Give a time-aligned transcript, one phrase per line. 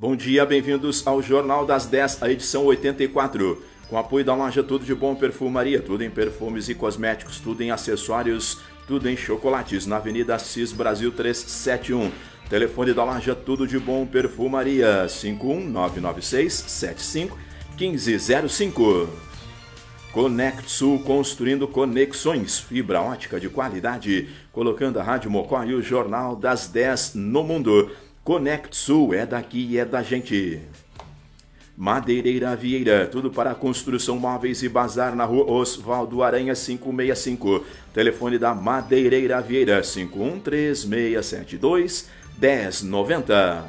[0.00, 3.60] Bom dia, bem-vindos ao Jornal das 10, a edição 84.
[3.88, 7.72] Com apoio da loja Tudo de Bom Perfumaria, tudo em perfumes e cosméticos, tudo em
[7.72, 12.12] acessórios, tudo em chocolates, na Avenida Assis Brasil 371.
[12.48, 17.36] Telefone da loja Tudo de Bom Perfumaria, 51996 75
[17.76, 19.08] 1505.
[20.12, 26.36] Conect Sul construindo conexões, fibra ótica de qualidade, colocando a Rádio Mocó e o Jornal
[26.36, 27.90] das 10 no mundo.
[28.28, 30.60] Conect Sul é daqui e é da gente.
[31.74, 37.64] Madeireira Vieira, tudo para construção móveis e bazar na rua Osvaldo Aranha 565.
[37.94, 43.64] Telefone da Madeireira Vieira 513672 1090.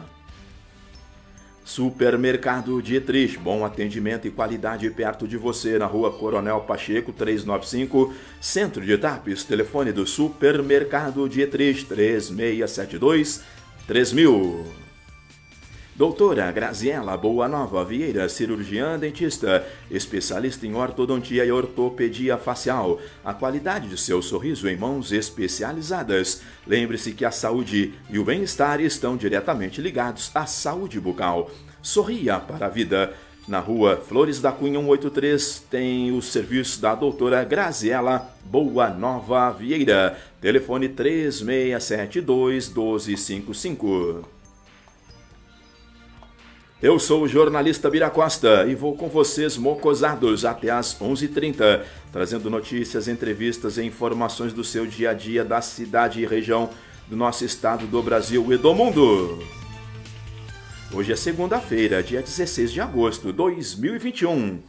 [1.64, 8.84] Supermercado Dietrich, bom atendimento e qualidade perto de você na rua Coronel Pacheco 395, Centro
[8.84, 13.59] de Tapes, telefone do Supermercado Dietrich 3672
[13.90, 14.68] 3000.
[15.96, 23.00] Doutora Graziela Boa Nova Vieira, cirurgiã dentista, especialista em ortodontia e ortopedia facial.
[23.26, 26.44] A qualidade de seu sorriso em mãos especializadas.
[26.68, 31.50] Lembre-se que a saúde e o bem-estar estão diretamente ligados à saúde bucal.
[31.82, 33.16] Sorria para a vida.
[33.50, 40.20] Na rua Flores da Cunha 183 tem o serviço da doutora Graziela Boa Nova Vieira.
[40.40, 44.24] Telefone 3672 1255.
[46.80, 51.82] Eu sou o jornalista Bira Costa e vou com vocês mocosados até às 11h30,
[52.12, 56.70] trazendo notícias, entrevistas e informações do seu dia a dia da cidade e região
[57.08, 59.59] do nosso estado, do Brasil e do mundo.
[60.92, 64.60] Hoje é segunda-feira, dia 16 de agosto de 2021.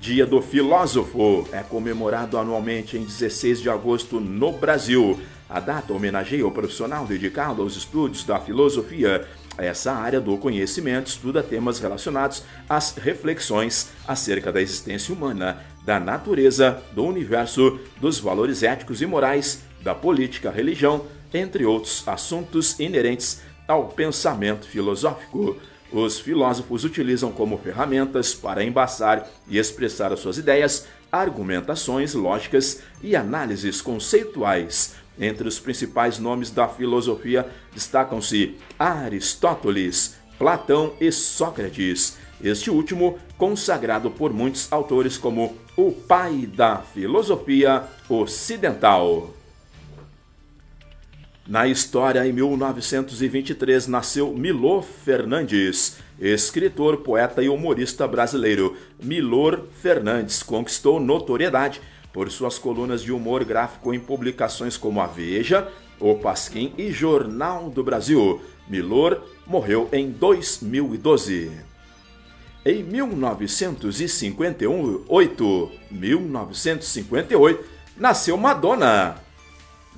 [0.00, 5.20] Dia do Filósofo é comemorado anualmente em 16 de agosto no Brasil.
[5.46, 11.42] A data homenageia o profissional dedicado aos estudos da filosofia essa área do conhecimento estuda
[11.42, 19.02] temas relacionados às reflexões acerca da existência humana, da natureza, do universo, dos valores éticos
[19.02, 25.56] e morais, da política, religião, entre outros assuntos inerentes ao pensamento filosófico.
[25.92, 33.14] Os filósofos utilizam como ferramentas para embasar e expressar as suas ideias, argumentações lógicas e
[33.14, 43.18] análises conceituais entre os principais nomes da filosofia destacam-se Aristóteles, Platão e Sócrates, este último
[43.38, 49.35] consagrado por muitos autores como o pai da filosofia ocidental.
[51.46, 58.76] Na história, em 1923, nasceu Milor Fernandes, escritor, poeta e humorista brasileiro.
[59.00, 61.80] Milor Fernandes conquistou notoriedade
[62.12, 65.70] por suas colunas de humor gráfico em publicações como A Veja,
[66.00, 68.42] O Pasquim e Jornal do Brasil.
[68.68, 71.52] Milor morreu em 2012.
[72.64, 77.64] Em 1958, 1958,
[77.96, 79.24] nasceu Madonna.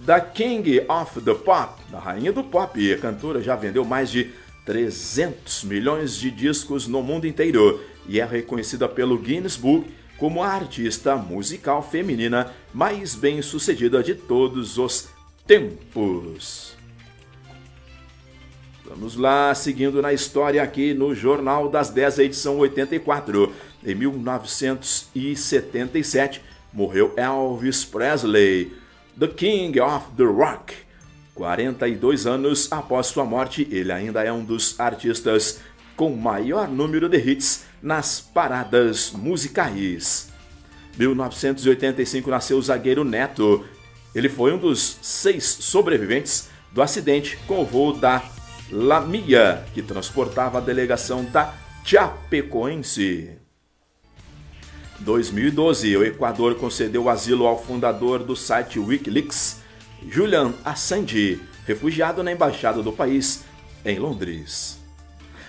[0.04, 4.30] Da King of the Pop, da rainha do pop, a cantora já vendeu mais de
[4.64, 10.48] 300 milhões de discos no mundo inteiro e é reconhecida pelo Guinness Book como a
[10.48, 15.08] artista musical feminina mais bem sucedida de todos os
[15.46, 16.76] tempos.
[18.84, 23.52] Vamos lá, seguindo na história aqui no Jornal das 10, edição 84.
[23.84, 26.42] Em 1977,
[26.72, 28.72] morreu Elvis Presley,
[29.18, 30.74] The King of the Rock.
[31.34, 35.60] 42 anos após sua morte, ele ainda é um dos artistas
[35.96, 40.32] com maior número de hits nas paradas musicais.
[40.96, 43.64] 1985 nasceu o zagueiro Neto.
[44.14, 48.22] Ele foi um dos seis sobreviventes do acidente com o voo da
[48.70, 51.54] Lamia, que transportava a delegação da
[51.84, 53.37] Chapecoense.
[55.00, 59.60] 2012, o Equador concedeu asilo ao fundador do site Wikileaks,
[60.08, 63.44] Julian Assange, refugiado na embaixada do país
[63.84, 64.78] em Londres.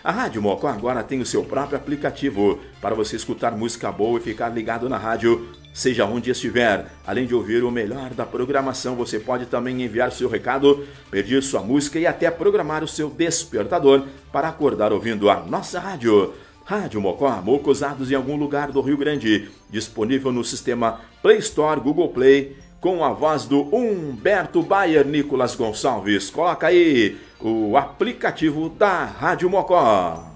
[0.04, 4.24] A Rádio Mocó agora tem o seu próprio aplicativo para você escutar música boa e
[4.24, 6.86] ficar ligado na rádio, seja onde estiver.
[7.06, 11.62] Além de ouvir o melhor da programação, você pode também enviar seu recado, pedir sua
[11.62, 16.34] música e até programar o seu despertador para acordar ouvindo a nossa rádio.
[16.70, 22.10] Rádio Mocó, mocosados em algum lugar do Rio Grande, disponível no sistema Play Store, Google
[22.10, 26.30] Play, com a voz do Humberto Bayer Nicolas Gonçalves.
[26.30, 30.30] Coloca aí o aplicativo da Rádio Mocó.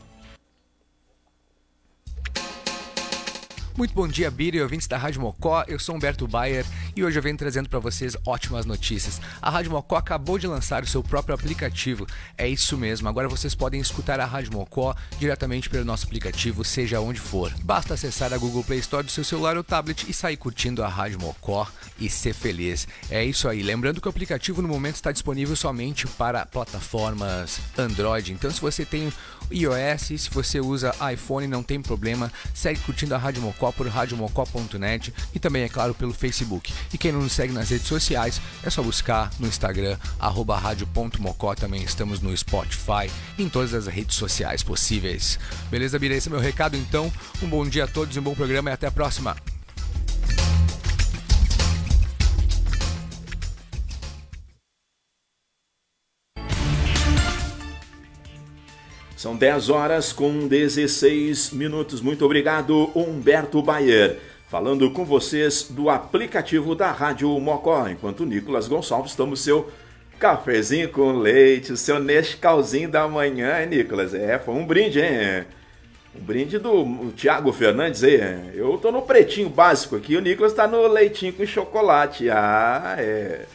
[3.77, 5.63] Muito bom dia, Bira e ouvintes da Rádio Mocó.
[5.67, 6.65] Eu sou Humberto Bayer
[6.95, 9.19] e hoje eu venho trazendo para vocês ótimas notícias.
[9.41, 12.07] A Rádio Mocó acabou de lançar o seu próprio aplicativo.
[12.37, 16.99] É isso mesmo, agora vocês podem escutar a Rádio Mocó diretamente pelo nosso aplicativo, seja
[16.99, 17.53] onde for.
[17.63, 20.87] Basta acessar a Google Play Store do seu celular ou tablet e sair curtindo a
[20.87, 21.67] Rádio Mocó
[21.99, 22.87] e ser feliz.
[23.09, 23.61] É isso aí.
[23.61, 28.33] Lembrando que o aplicativo no momento está disponível somente para plataformas Android.
[28.33, 29.11] Então, se você tem
[29.51, 32.31] iOS, se você usa iPhone, não tem problema.
[32.53, 36.73] Segue curtindo a Rádio Mocó por radiomocó.net e também, é claro, pelo Facebook.
[36.91, 41.53] E quem não nos segue nas redes sociais, é só buscar no Instagram, arroba rádio.mocó.
[41.55, 45.39] Também estamos no Spotify, em todas as redes sociais possíveis.
[45.69, 46.15] Beleza, Bira?
[46.15, 47.11] Esse é meu recado, então.
[47.41, 49.35] Um bom dia a todos, um bom programa e até a próxima.
[59.23, 62.01] São 10 horas com 16 minutos.
[62.01, 64.32] Muito obrigado, Humberto Bayer.
[64.53, 67.89] Falando com vocês do aplicativo da Rádio Mocó.
[67.89, 69.71] Enquanto Nicolas Gonçalves toma o seu
[70.19, 74.13] cafezinho com leite, o seu Nescauzinho da manhã, hein, Nicolas?
[74.13, 75.43] É, foi um brinde, hein?
[76.15, 78.51] Um brinde do Tiago Fernandes aí.
[78.53, 82.29] Eu tô no pretinho básico aqui, o Nicolas tá no leitinho com chocolate.
[82.29, 83.45] Ah, é.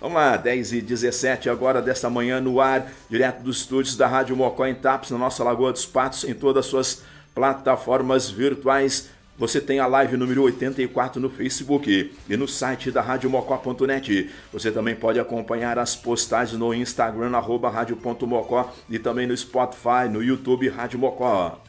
[0.00, 4.34] Vamos lá, 10 e 17 agora desta manhã no ar, direto dos estúdios da Rádio
[4.34, 7.02] Mocó em Taps, na nossa Lagoa dos Patos, em todas as suas
[7.34, 9.10] plataformas virtuais.
[9.38, 14.30] Você tem a live número 84 no Facebook e no site da radiomocó.net.
[14.52, 20.20] Você também pode acompanhar as postagens no Instagram, arroba rádio.mocó e também no Spotify, no
[20.20, 21.62] YouTube Rádio Mocó.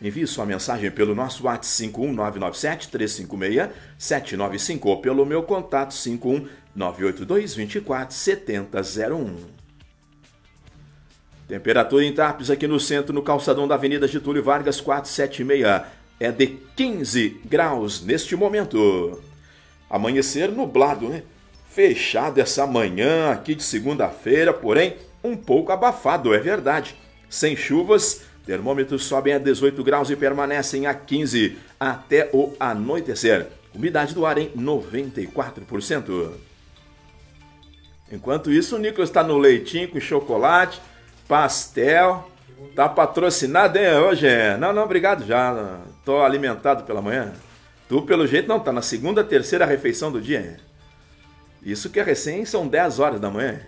[0.00, 7.54] Envie sua mensagem pelo nosso WhatsApp 51997 356 795 ou pelo meu contato 51 982
[7.54, 9.56] 24 7001.
[11.48, 15.86] Temperatura em Tapes aqui no centro, no calçadão da Avenida Getúlio Vargas 476,
[16.18, 19.22] é de 15 graus neste momento.
[19.88, 21.22] Amanhecer nublado, né?
[21.70, 26.96] Fechado essa manhã aqui de segunda-feira, porém um pouco abafado, é verdade.
[27.28, 33.48] Sem chuvas, termômetros sobem a 18 graus e permanecem a 15 até o anoitecer.
[33.74, 36.30] Umidade do ar em 94%.
[38.10, 40.80] Enquanto isso, o Nicolas está no leitinho com chocolate,
[41.28, 42.30] pastel.
[42.74, 44.26] Tá patrocinado, hein, hoje?
[44.58, 45.82] Não, não, obrigado já.
[46.06, 47.34] Tô alimentado pela manhã.
[47.86, 50.58] Tu, pelo jeito, não, tá na segunda, terceira refeição do dia.
[51.62, 53.60] Isso que é recém, são 10 horas da manhã.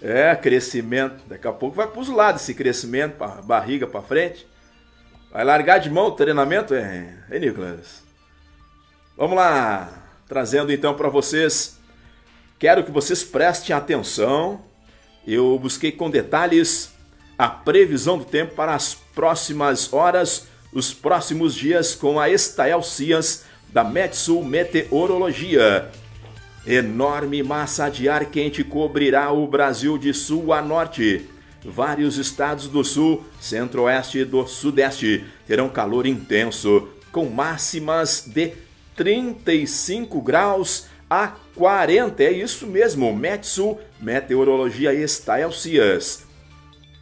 [0.00, 1.22] É, crescimento.
[1.26, 4.46] Daqui a pouco vai pros lados esse crescimento, pra barriga para frente.
[5.30, 8.02] Vai largar de mão o treinamento, é, é Nicolas?
[9.14, 9.92] Vamos lá,
[10.26, 11.78] trazendo então para vocês
[12.64, 14.62] Quero que vocês prestem atenção.
[15.26, 16.94] Eu busquei com detalhes
[17.36, 23.44] a previsão do tempo para as próximas horas, os próximos dias com a Estael Cias
[23.72, 25.90] da Metsul Meteorologia.
[26.66, 31.28] Enorme massa de ar quente cobrirá o Brasil de sul a norte.
[31.64, 38.52] Vários estados do sul, centro-oeste e do sudeste terão calor intenso, com máximas de
[38.96, 42.22] 35 graus a 40.
[42.22, 46.23] É isso mesmo, Metsu Meteorologia está Cias.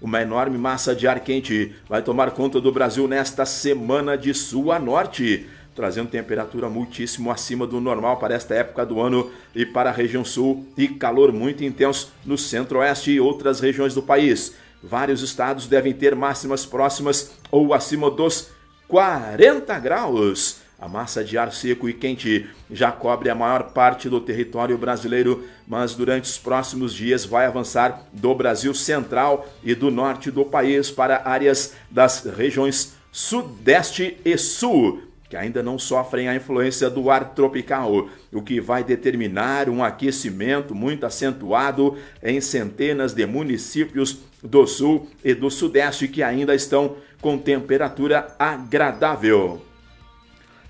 [0.02, 4.72] Uma enorme massa de ar quente vai tomar conta do Brasil nesta semana de sul
[4.72, 9.90] a norte, trazendo temperatura muitíssimo acima do normal para esta época do ano e para
[9.90, 14.56] a região sul e calor muito intenso no centro-oeste e outras regiões do país.
[14.82, 18.48] Vários estados devem ter máximas próximas ou acima dos
[18.88, 20.61] 40 graus.
[20.82, 25.44] A massa de ar seco e quente já cobre a maior parte do território brasileiro,
[25.64, 30.90] mas durante os próximos dias vai avançar do Brasil central e do norte do país
[30.90, 37.32] para áreas das regiões sudeste e sul, que ainda não sofrem a influência do ar
[37.32, 45.08] tropical, o que vai determinar um aquecimento muito acentuado em centenas de municípios do sul
[45.22, 49.62] e do sudeste que ainda estão com temperatura agradável.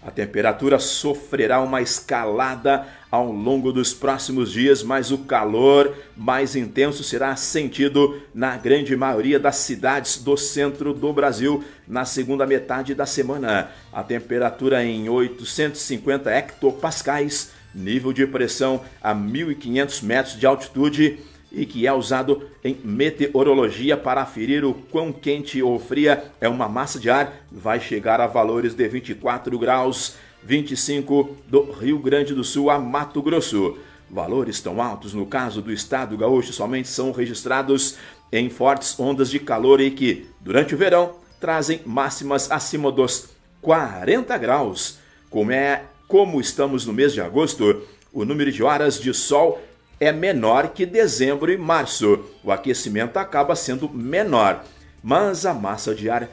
[0.04, 7.04] A temperatura sofrerá uma escalada ao longo dos próximos dias, mas o calor mais intenso
[7.04, 13.06] será sentido na grande maioria das cidades do centro do Brasil na segunda metade da
[13.06, 13.70] semana.
[13.92, 21.20] A temperatura em 850 hectopascais, nível de pressão a 1.500 metros de altitude
[21.52, 26.68] e que é usado em meteorologia para aferir o quão quente ou fria é uma
[26.68, 32.42] massa de ar, vai chegar a valores de 24 graus, 25 do Rio Grande do
[32.42, 33.76] Sul a Mato Grosso.
[34.10, 37.96] Valores tão altos no caso do estado gaúcho somente são registrados
[38.32, 43.28] em fortes ondas de calor e que, durante o verão, trazem máximas acima dos
[43.60, 44.98] 40 graus.
[45.30, 47.82] Como é como estamos no mês de agosto,
[48.12, 49.60] o número de horas de sol
[50.02, 52.24] é menor que dezembro e março.
[52.42, 54.64] O aquecimento acaba sendo menor,
[55.00, 56.28] mas a massa de ar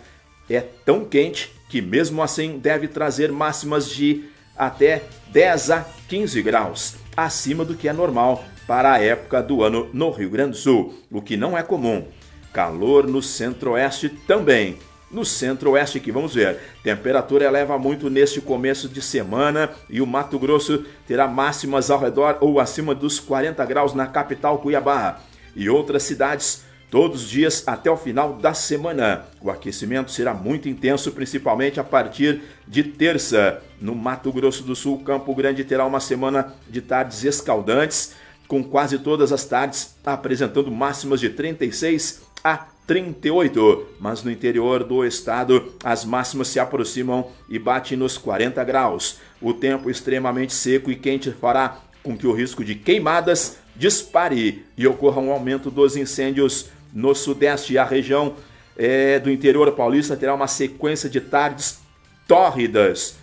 [0.49, 4.23] é tão quente que, mesmo assim, deve trazer máximas de
[4.57, 9.87] até 10 a 15 graus, acima do que é normal para a época do ano
[9.93, 12.07] no Rio Grande do Sul, o que não é comum.
[12.51, 14.79] Calor no centro-oeste também.
[15.11, 20.37] No centro-oeste que vamos ver, temperatura eleva muito neste começo de semana e o Mato
[20.37, 25.19] Grosso terá máximas ao redor ou acima dos 40 graus na capital Cuiabá.
[25.55, 29.25] E outras cidades todos os dias até o final da semana.
[29.41, 33.61] O aquecimento será muito intenso, principalmente a partir de terça.
[33.81, 38.13] No Mato Grosso do Sul, Campo Grande terá uma semana de tardes escaldantes,
[38.47, 45.05] com quase todas as tardes apresentando máximas de 36 a 38, mas no interior do
[45.05, 49.19] estado as máximas se aproximam e batem nos 40 graus.
[49.39, 54.87] O tempo extremamente seco e quente fará com que o risco de queimadas dispare e
[54.87, 57.77] ocorra um aumento dos incêndios no sudeste.
[57.77, 58.33] A região
[58.75, 61.79] é, do interior paulista terá uma sequência de tardes
[62.27, 63.17] tórridas,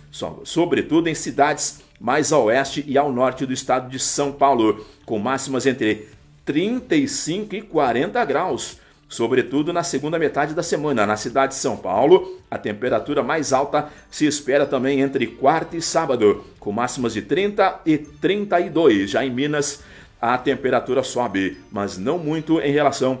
[0.45, 5.19] sobretudo em cidades mais ao oeste e ao norte do estado de São Paulo, com
[5.19, 6.07] máximas entre
[6.45, 11.05] 35 e 40 graus sobretudo na segunda metade da semana.
[11.05, 15.81] Na cidade de São Paulo, a temperatura mais alta se espera também entre quarta e
[15.81, 19.09] sábado, com máximas de 30 e 32.
[19.09, 19.81] Já em Minas,
[20.21, 23.19] a temperatura sobe, mas não muito em relação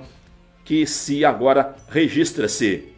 [0.65, 2.89] que se agora registra-se.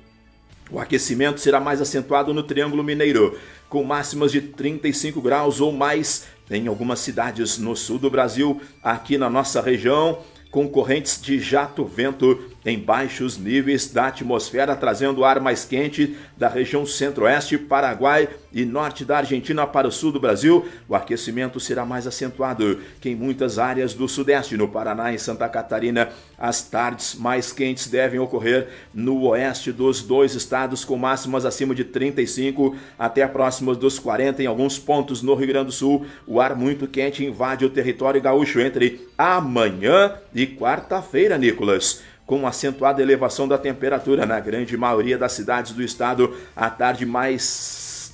[0.72, 6.26] O aquecimento será mais acentuado no Triângulo Mineiro, com máximas de 35 graus ou mais
[6.50, 10.20] em algumas cidades no sul do Brasil, aqui na nossa região
[10.52, 16.86] com correntes de jato-vento em baixos níveis da atmosfera, trazendo ar mais quente da região
[16.86, 20.68] centro-oeste, Paraguai e norte da Argentina para o sul do Brasil.
[20.88, 25.48] O aquecimento será mais acentuado que em muitas áreas do sudeste, no Paraná e Santa
[25.48, 26.10] Catarina.
[26.38, 31.84] As tardes mais quentes devem ocorrer no oeste dos dois estados, com máximas acima de
[31.84, 36.06] 35 até próximas dos 40 em alguns pontos no Rio Grande do Sul.
[36.26, 43.02] O ar muito quente invade o território gaúcho entre amanhã e quarta-feira, Nicolas com acentuada
[43.02, 46.36] elevação da temperatura na grande maioria das cidades do estado.
[46.56, 48.14] A tarde mais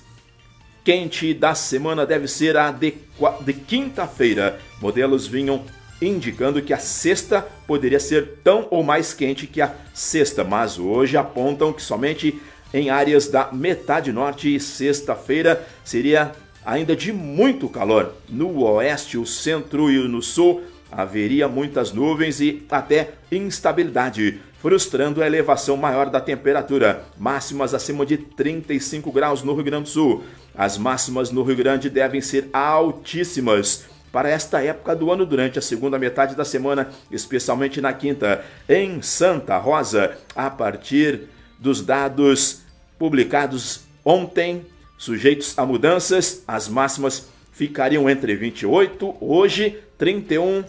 [0.86, 2.94] quente da semana deve ser a de,
[3.42, 4.58] de quinta-feira.
[4.82, 5.66] Modelos vinham
[6.02, 11.18] indicando que a sexta poderia ser tão ou mais quente que a sexta, mas hoje
[11.18, 12.42] apontam que somente
[12.74, 16.32] em áreas da metade norte e sexta-feira seria
[16.66, 18.14] ainda de muito calor.
[18.30, 25.28] No oeste, o centro e no sul haveria muitas nuvens e até instabilidade, frustrando a
[25.28, 30.24] elevação maior da temperatura, máximas acima de 35 graus no Rio Grande do Sul.
[30.56, 35.62] As máximas no Rio Grande devem ser altíssimas para esta época do ano durante a
[35.62, 41.24] segunda metade da semana, especialmente na quinta, em Santa Rosa, a partir
[41.60, 42.62] dos dados
[42.98, 44.66] publicados ontem,
[44.98, 50.64] sujeitos a mudanças, as máximas ficariam entre 28 hoje, 31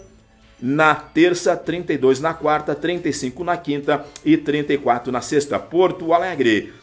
[0.61, 5.59] na terça, 32 na quarta, 35 na quinta e 34 na sexta.
[5.59, 6.73] Porto Alegre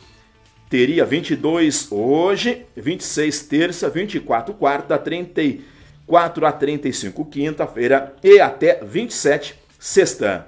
[0.69, 10.47] teria 22 hoje, 26 terça, 24 quarta, 34 a 35 quinta-feira e até 27 sexta.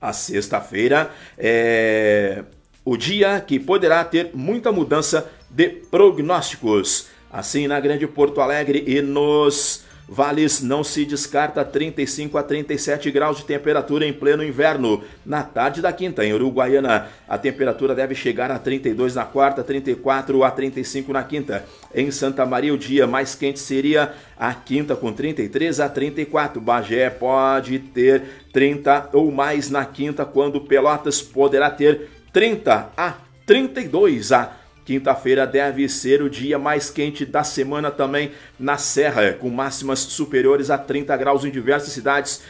[0.00, 2.44] A sexta-feira é
[2.84, 7.08] o dia que poderá ter muita mudança de prognósticos.
[7.32, 13.38] Assim, na Grande Porto Alegre e nos Vales não se descarta 35 a 37 graus
[13.38, 15.02] de temperatura em pleno inverno.
[15.24, 20.44] Na tarde da quinta, em Uruguaiana, a temperatura deve chegar a 32 na quarta, 34
[20.44, 21.64] a 35 na quinta.
[21.92, 26.60] Em Santa Maria, o dia mais quente seria a quinta, com 33 a 34.
[26.60, 28.22] Bagé pode ter
[28.52, 34.52] 30 ou mais na quinta, quando Pelotas poderá ter 30 a 32 a
[34.86, 40.70] Quinta-feira deve ser o dia mais quente da semana também na Serra, com máximas superiores
[40.70, 42.40] a 30 graus em diversas cidades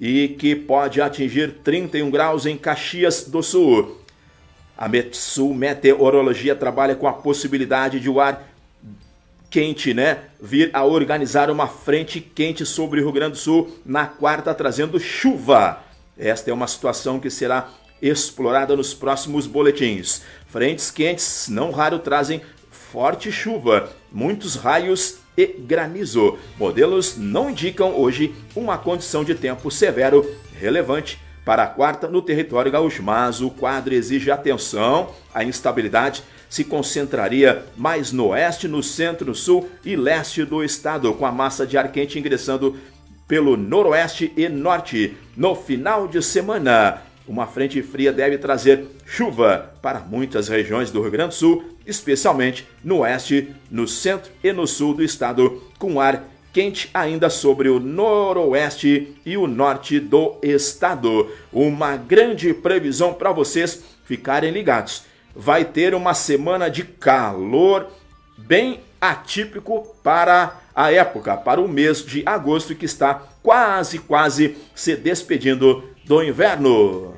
[0.00, 4.00] e que pode atingir 31 graus em Caxias do Sul.
[4.76, 8.42] A Metsul Meteorologia trabalha com a possibilidade de o ar
[9.48, 10.18] quente, né?
[10.42, 14.98] Vir a organizar uma frente quente sobre o Rio Grande do Sul na quarta, trazendo
[14.98, 15.80] chuva.
[16.18, 17.68] Esta é uma situação que será
[18.00, 20.22] explorada nos próximos boletins.
[20.46, 26.38] Frentes quentes não raro trazem forte chuva, muitos raios e granizo.
[26.58, 30.24] Modelos não indicam hoje uma condição de tempo severo
[30.60, 35.10] relevante para a quarta no território gaúcho, mas o quadro exige atenção.
[35.34, 41.12] A instabilidade se concentraria mais no oeste, no centro, no sul e leste do estado,
[41.14, 42.76] com a massa de ar quente ingressando
[43.26, 45.16] pelo noroeste e norte.
[45.36, 51.10] No final de semana, uma frente fria deve trazer chuva para muitas regiões do Rio
[51.10, 56.24] Grande do Sul, especialmente no oeste, no centro e no sul do estado, com ar
[56.52, 61.28] quente ainda sobre o noroeste e o norte do estado.
[61.52, 65.02] Uma grande previsão para vocês ficarem ligados.
[65.34, 67.88] Vai ter uma semana de calor
[68.38, 74.94] bem atípico para a época, para o mês de agosto que está quase, quase se
[74.96, 77.13] despedindo do inverno.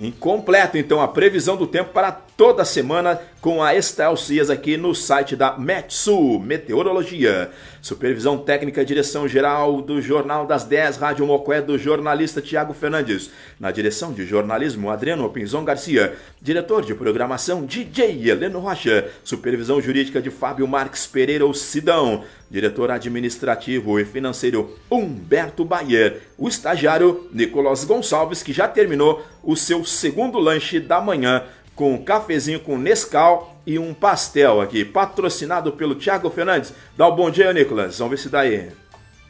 [0.00, 4.94] Incompleto, então, a previsão do tempo para toda semana com a Estel Cias aqui no
[4.94, 7.50] site da Metsu Meteorologia.
[7.82, 13.30] Supervisão técnica direção geral do Jornal das 10, Rádio Mocoé, do jornalista Tiago Fernandes.
[13.58, 16.16] Na direção de jornalismo, Adriano Pinzon Garcia.
[16.40, 19.08] Diretor de programação, DJ Heleno Rocha.
[19.24, 22.22] Supervisão jurídica de Fábio Marques Pereira, o Sidão.
[22.48, 26.22] Diretor administrativo e financeiro, Humberto Bayer.
[26.36, 31.44] O estagiário, Nicolas Gonçalves, que já terminou o seu segundo lanche da manhã
[31.78, 36.74] com um cafezinho com Nescau e um pastel aqui, patrocinado pelo Thiago Fernandes.
[36.96, 37.96] Dá um bom dia, Nicolas.
[38.00, 38.68] Vamos ver se dá aí.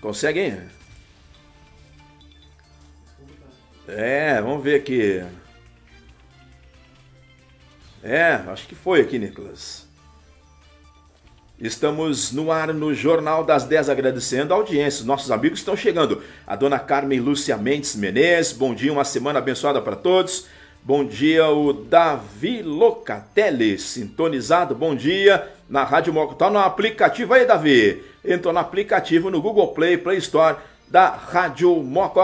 [0.00, 0.58] Consegue, hein?
[3.86, 5.22] É, vamos ver aqui.
[8.02, 9.86] É, acho que foi aqui, Nicolas.
[11.60, 15.04] Estamos no ar no Jornal das 10, agradecendo a audiência.
[15.04, 16.22] Nossos amigos estão chegando.
[16.46, 20.46] A dona Carmen Lúcia Mendes Menezes, bom dia, uma semana abençoada para todos.
[20.88, 24.74] Bom dia, o Davi Locatelli, sintonizado.
[24.74, 26.34] Bom dia na Rádio Moco.
[26.34, 28.02] Tá no aplicativo aí, Davi.
[28.24, 30.56] Entrou no aplicativo no Google Play, Play Store
[30.88, 32.22] da Rádio Moco.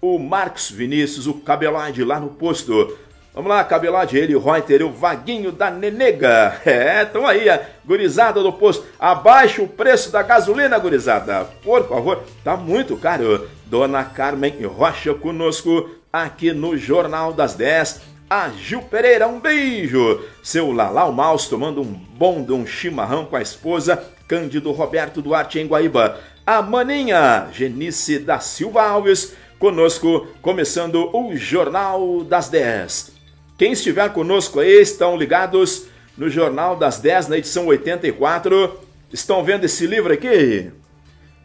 [0.00, 2.96] O Marcos Vinícius, o Cabelade lá no posto.
[3.34, 6.60] Vamos lá, Cabelade, ele, o Reuter, o Vaguinho da Nenega.
[6.64, 8.86] É, estão aí, a gurizada do posto.
[8.98, 11.44] Abaixa o preço da gasolina, gurizada.
[11.62, 13.50] Por favor, tá muito caro.
[13.66, 18.02] Dona Carmen Rocha conosco aqui no Jornal das 10.
[18.28, 20.22] A Gil Pereira, um beijo.
[20.42, 24.02] Seu Lalau Maus tomando um bom de um chimarrão com a esposa.
[24.28, 26.20] Cândido Roberto Duarte em Guaíba.
[26.46, 33.12] A maninha Genice da Silva Alves conosco, começando o Jornal das 10.
[33.56, 35.86] Quem estiver conosco aí, estão ligados
[36.18, 38.80] no Jornal das 10, na edição 84.
[39.12, 40.70] Estão vendo esse livro aqui?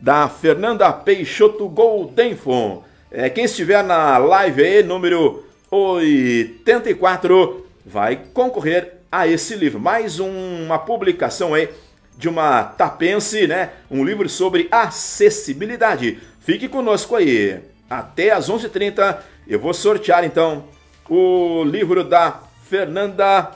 [0.01, 2.83] Da Fernanda Peixoto Goldenfon.
[3.09, 9.79] É, quem estiver na live aí, número 84, vai concorrer a esse livro.
[9.79, 11.69] Mais uma publicação aí
[12.17, 13.69] de uma tapense, né?
[13.89, 16.19] Um livro sobre acessibilidade.
[16.41, 17.61] Fique conosco aí.
[17.89, 20.65] Até às 11h30 eu vou sortear então
[21.09, 23.51] o livro da Fernanda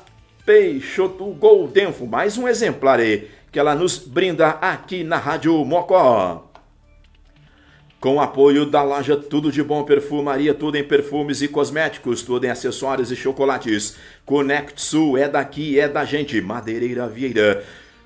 [0.46, 2.08] Peixoto Goldenfo.
[2.08, 6.51] Mais um exemplar aí que ela nos brinda aqui na Rádio Mocó.
[8.02, 12.44] Com o apoio da loja Tudo de Bom Perfumaria, tudo em perfumes e cosméticos, tudo
[12.46, 13.96] em acessórios e chocolates.
[14.26, 16.42] Conect Sul é daqui, é da gente.
[16.42, 17.64] Madeireira Vieira.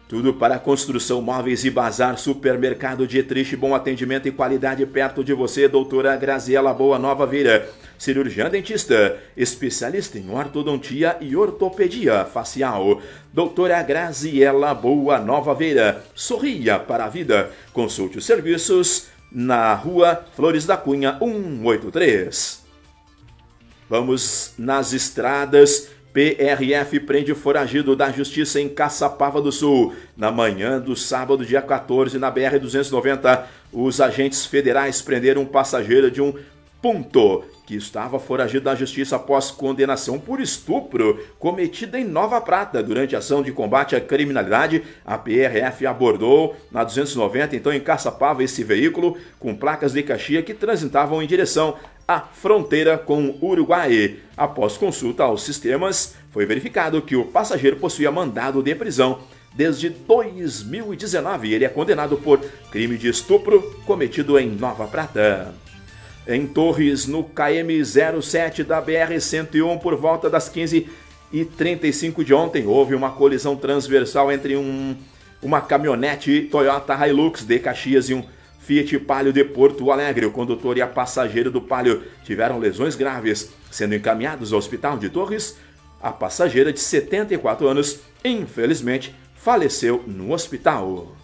[0.09, 5.65] Tudo para construção, móveis e bazar, supermercado Dietrich, bom atendimento e qualidade perto de você,
[5.69, 7.67] doutora Graziela Boa Nova Vieira.
[7.97, 13.01] Cirurgiã dentista, especialista em ortodontia e ortopedia facial.
[13.33, 16.03] Doutora Graziela Boa Nova Vieira.
[16.13, 17.49] Sorria para a vida.
[17.71, 22.63] Consulte os serviços na rua Flores da Cunha 183.
[23.89, 25.89] Vamos nas estradas.
[26.13, 29.93] PRF prende foragido da Justiça em Caçapava do Sul.
[30.15, 33.43] Na manhã do sábado, dia 14, na BR-290,
[33.73, 36.33] os agentes federais prenderam um passageiro de um
[36.81, 42.83] ponto que estava foragido da justiça após condenação por estupro cometida em Nova Prata.
[42.83, 48.43] Durante a ação de combate à criminalidade, a PRF abordou na 290, então em Caçapava,
[48.43, 51.75] esse veículo com placas de Caxia que transitavam em direção
[52.07, 54.17] à fronteira com o Uruguai.
[54.37, 59.19] Após consulta aos sistemas, foi verificado que o passageiro possuía mandado de prisão
[59.55, 61.53] desde 2019.
[61.53, 65.64] Ele é condenado por crime de estupro cometido em Nova Prata
[66.27, 72.65] em Torres, no KM07 da BR-101, por volta das 15h35 de ontem.
[72.65, 74.95] Houve uma colisão transversal entre um,
[75.41, 78.23] uma caminhonete Toyota Hilux de Caxias e um
[78.59, 80.25] Fiat Palio de Porto Alegre.
[80.25, 85.09] O condutor e a passageira do Palio tiveram lesões graves, sendo encaminhados ao hospital de
[85.09, 85.57] Torres.
[86.01, 91.15] A passageira de 74 anos, infelizmente, faleceu no hospital.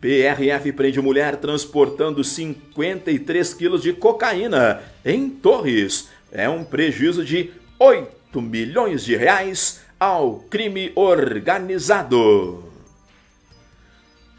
[0.00, 6.08] PRF prende mulher transportando 53 quilos de cocaína em Torres.
[6.30, 12.64] É um prejuízo de 8 milhões de reais ao crime organizado.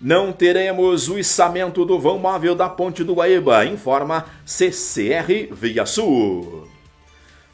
[0.02, 6.70] Não teremos o içamento do vão móvel da Ponte do Guaíba, informa CCR Via Sul.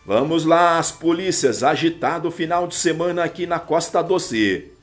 [0.05, 4.74] Vamos lá, as polícias, agitado final de semana aqui na Costa Doce.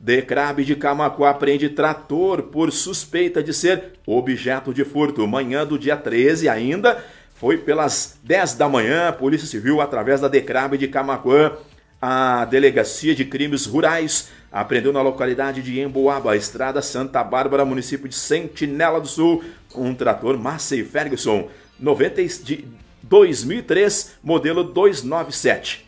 [0.00, 5.26] Decrabe de Camacuá prende trator por suspeita de ser objeto de furto.
[5.26, 10.28] Manhã do dia 13 ainda, foi pelas 10 da manhã, a Polícia Civil, através da
[10.28, 11.52] Decrabe de Camacuã,
[12.00, 18.14] a Delegacia de Crimes Rurais apreendeu na localidade de Emboaba, Estrada Santa Bárbara, município de
[18.14, 19.42] Sentinela do Sul,
[19.74, 22.64] um trator Massey Ferguson 90 de
[23.02, 25.87] 2003, modelo 297.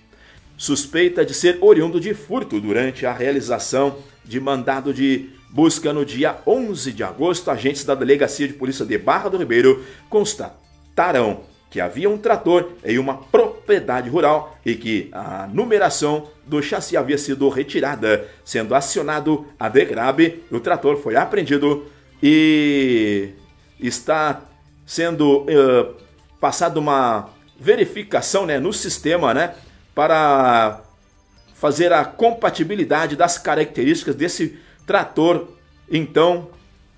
[0.60, 6.36] Suspeita de ser oriundo de furto durante a realização de mandado de busca no dia
[6.46, 12.10] 11 de agosto, agentes da Delegacia de Polícia de Barra do Ribeiro constataram que havia
[12.10, 18.28] um trator em uma propriedade rural e que a numeração do chassi havia sido retirada,
[18.44, 21.86] sendo acionado a Degrabe, o trator foi apreendido
[22.22, 23.30] e
[23.80, 24.42] está
[24.84, 25.94] sendo uh,
[26.38, 29.54] passada uma verificação né, no sistema né,
[29.94, 30.80] para
[31.54, 35.48] fazer a compatibilidade das características desse trator,
[35.90, 36.48] então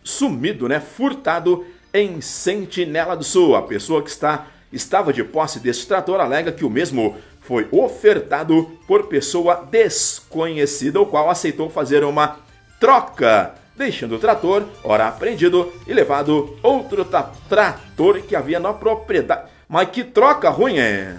[0.05, 3.57] sumido, né, furtado em Sentinela do Sul.
[3.57, 8.71] A pessoa que está estava de posse desse trator alega que o mesmo foi ofertado
[8.87, 12.39] por pessoa desconhecida, o qual aceitou fazer uma
[12.81, 17.05] troca, deixando o trator, ora apreendido, e levado outro
[17.49, 19.51] trator que havia na propriedade.
[19.69, 21.19] Mas que troca ruim é?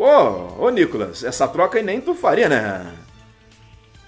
[0.00, 2.90] Pô, ô Nicolas, essa troca aí nem tu faria, né?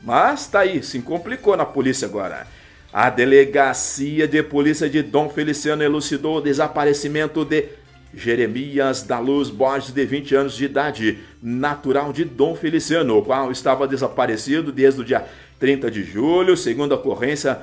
[0.01, 2.47] Mas tá aí, se complicou na polícia agora.
[2.91, 7.67] A delegacia de polícia de Dom Feliciano elucidou o desaparecimento de
[8.15, 13.53] Jeremias da Luz Borges, de 20 anos de idade, natural de Dom Feliciano, o qual
[13.53, 15.27] estava desaparecido desde o dia
[15.61, 16.57] 30 de julho.
[16.57, 17.61] Segundo a ocorrência,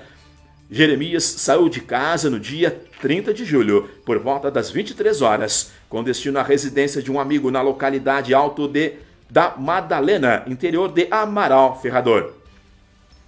[0.72, 6.04] Jeremias saiu de casa no dia 30 de julho, por volta das 23 horas, com
[6.04, 8.94] destino à residência de um amigo na localidade alto de
[9.30, 12.34] da Madalena, interior de Amaral Ferrador.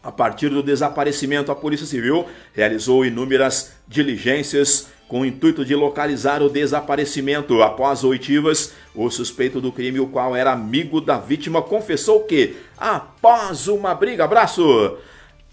[0.03, 6.41] A partir do desaparecimento, a Polícia Civil realizou inúmeras diligências com o intuito de localizar
[6.41, 7.61] o desaparecimento.
[7.61, 13.67] Após oitivas, o suspeito do crime, o qual era amigo da vítima, confessou que, após
[13.67, 14.97] uma briga, abraço,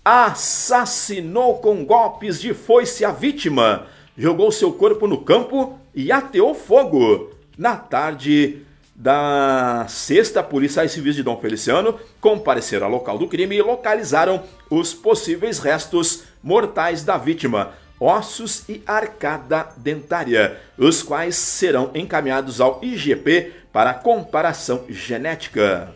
[0.04, 7.30] assassinou com golpes de foice a vítima, jogou seu corpo no campo e ateou fogo.
[7.56, 8.62] Na tarde
[8.94, 14.94] da sexta, policiais civis de Dom Feliciano compareceram ao local do crime e localizaram os
[14.94, 23.52] possíveis restos mortais da vítima ossos e arcada dentária, os quais serão encaminhados ao IGP
[23.72, 25.92] para comparação genética.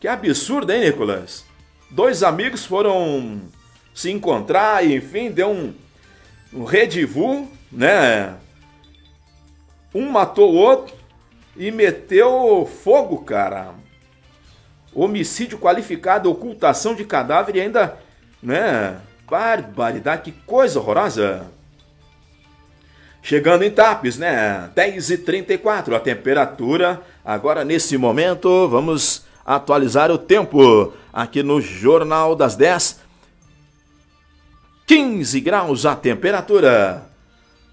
[0.00, 1.45] Que absurdo, hein, Nicolas?
[1.90, 3.42] Dois amigos foram
[3.94, 5.74] se encontrar e, enfim, deu um,
[6.52, 8.36] um redivu, né?
[9.94, 10.94] Um matou o outro
[11.56, 13.74] e meteu fogo, cara.
[14.92, 17.96] Homicídio qualificado, ocultação de cadáver e ainda,
[18.42, 19.00] né?
[19.28, 21.46] Barbaridade, que coisa horrorosa.
[23.22, 24.70] Chegando em Tapes, né?
[24.76, 27.02] 10h34 a temperatura.
[27.24, 33.00] Agora, nesse momento, vamos atualizar o tempo aqui no Jornal das 10.
[34.86, 37.10] 15 graus a temperatura.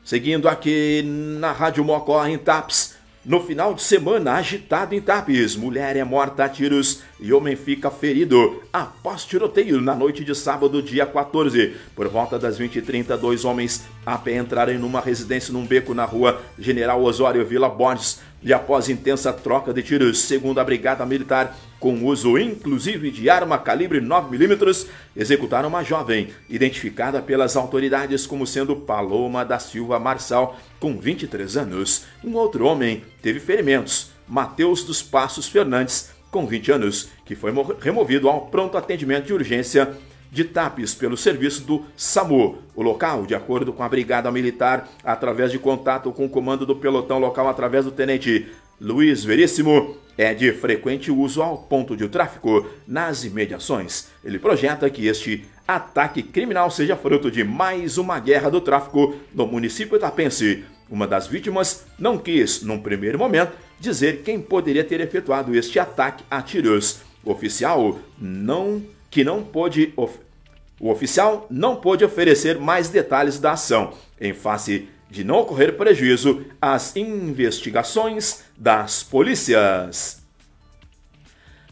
[0.05, 2.95] Seguindo aqui na Rádio Mocó em Tapes.
[3.25, 7.89] No final de semana, agitado em Tapes, mulher é morta a tiros e homem fica
[7.89, 11.73] ferido após tiroteio na noite de sábado, dia 14.
[11.95, 16.41] Por volta das 20h30, dois homens a pé entraram numa residência num beco na rua
[16.59, 22.05] General Osório Vila Borges e após intensa troca de tiros, segundo a Brigada Militar, com
[22.05, 29.45] uso inclusive de arma calibre 9mm, executaram uma jovem, identificada pelas autoridades como sendo Paloma
[29.45, 32.05] da Silva Marçal, com 23 anos.
[32.23, 38.27] Um outro homem teve ferimentos, Mateus dos Passos Fernandes, com 20 anos, que foi removido
[38.27, 39.95] ao pronto atendimento de urgência
[40.33, 42.57] de TAPES pelo serviço do SAMU.
[42.75, 46.75] O local, de acordo com a Brigada Militar, através de contato com o comando do
[46.75, 48.47] pelotão local através do tenente
[48.81, 54.07] Luiz Veríssimo, é de frequente uso ao ponto de tráfico nas imediações.
[54.23, 59.45] Ele projeta que este ataque criminal seja fruto de mais uma guerra do tráfico no
[59.45, 60.65] município tapense.
[60.89, 66.23] Uma das vítimas não quis, num primeiro momento, dizer quem poderia ter efetuado este ataque
[66.29, 67.01] a tiros.
[67.23, 68.81] O oficial não
[69.13, 75.23] que não pôde O oficial não pôde oferecer mais detalhes da ação, em face de
[75.23, 80.23] não ocorrer prejuízo às investigações das polícias.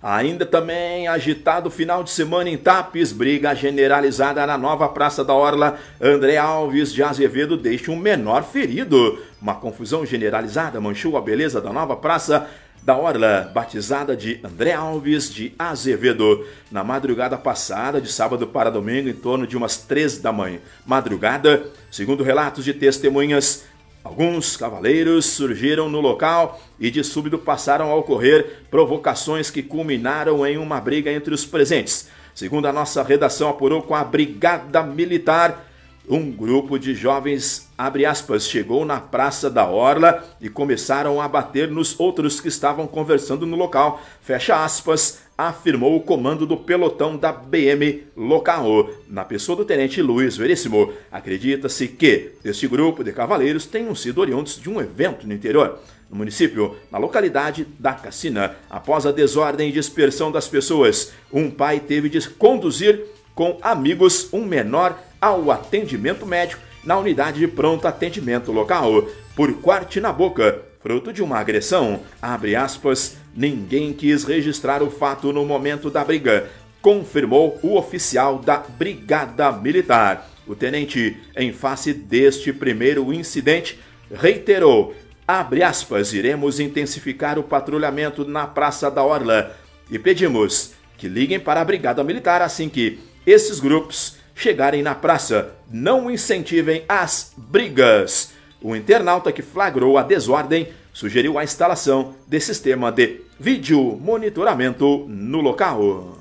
[0.04, 5.80] Ainda também agitado final de semana em Tapes, briga generalizada na nova Praça da Orla.
[6.00, 9.20] André Alves de Azevedo deixa um menor ferido.
[9.42, 12.48] Uma confusão generalizada manchou a beleza da nova praça
[12.84, 19.08] da Orla, batizada de André Alves de Azevedo, na madrugada passada, de sábado para domingo,
[19.08, 20.60] em torno de umas três da manhã.
[20.86, 23.66] Madrugada, segundo relatos de testemunhas,
[24.04, 30.58] Alguns cavaleiros surgiram no local e de súbito passaram a ocorrer provocações que culminaram em
[30.58, 32.10] uma briga entre os presentes.
[32.34, 35.71] Segundo a nossa redação apurou com a Brigada Militar,
[36.10, 41.70] um grupo de jovens, abre aspas, chegou na Praça da Orla e começaram a bater
[41.70, 47.32] nos outros que estavam conversando no local, fecha aspas, afirmou o comando do pelotão da
[47.32, 48.90] BM local.
[49.08, 54.60] Na pessoa do tenente Luiz Veríssimo, acredita-se que este grupo de cavaleiros tenham sido oriundos
[54.60, 55.80] de um evento no interior.
[56.10, 61.80] No município, na localidade da Cassina, após a desordem e dispersão das pessoas, um pai
[61.80, 63.06] teve de conduzir
[63.42, 69.08] com amigos um menor ao atendimento médico na unidade de pronto atendimento local.
[69.36, 75.34] Por corte na boca, fruto de uma agressão, abre aspas, ninguém quis registrar o fato
[75.34, 76.52] no momento da briga,
[76.84, 80.30] confirmou o oficial da Brigada Militar.
[80.46, 83.80] O tenente, em face deste primeiro incidente,
[84.14, 84.94] reiterou:
[85.28, 89.58] abre aspas, iremos intensificar o patrulhamento na Praça da Orla
[89.90, 95.54] e pedimos que liguem para a Brigada Militar assim que esses grupos chegarem na praça.
[95.70, 98.34] Não incentivem as brigas.
[98.62, 105.42] O internauta que flagrou a desordem sugeriu a instalação de sistema de vídeo monitoramento no
[105.42, 106.18] local.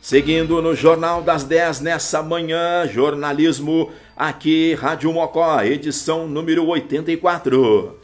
[0.00, 7.98] Seguindo no Jornal das 10 nessa manhã, jornalismo aqui, Rádio Mocó, edição número 84.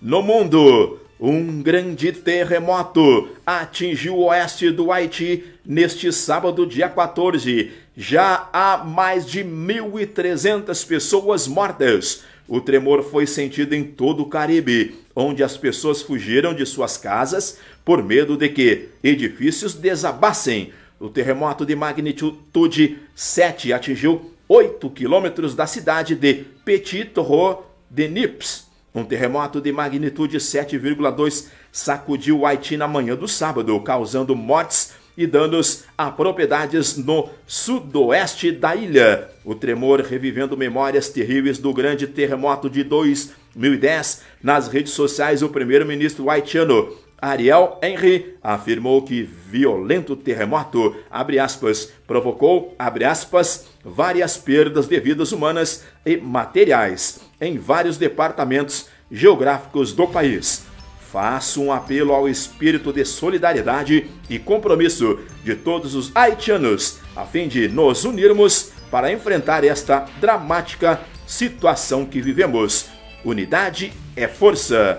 [0.00, 7.70] No mundo, um grande terremoto atingiu o oeste do Haiti neste sábado, dia 14.
[7.96, 12.24] Já há mais de 1.300 pessoas mortas.
[12.48, 17.58] O tremor foi sentido em todo o Caribe, onde as pessoas fugiram de suas casas
[17.84, 20.72] por medo de que edifícios desabassem.
[20.98, 28.73] O terremoto de magnitude 7 atingiu 8 quilômetros da cidade de Petit Torro de Nips
[28.94, 35.26] um terremoto de magnitude 7,2 sacudiu o Haiti na manhã do sábado, causando mortes e
[35.26, 39.28] danos a propriedades no sudoeste da ilha.
[39.44, 44.22] O tremor revivendo memórias terríveis do grande terremoto de 2010.
[44.42, 53.66] Nas redes sociais, o primeiro-ministro haitiano Ariel Henry afirmou que violento terremoto, aspas, provocou, aspas,
[53.84, 60.64] várias perdas de vidas humanas e materiais em vários departamentos geográficos do país.
[61.12, 67.46] Faço um apelo ao espírito de solidariedade e compromisso de todos os haitianos, a fim
[67.46, 72.86] de nos unirmos para enfrentar esta dramática situação que vivemos.
[73.24, 74.98] Unidade é força.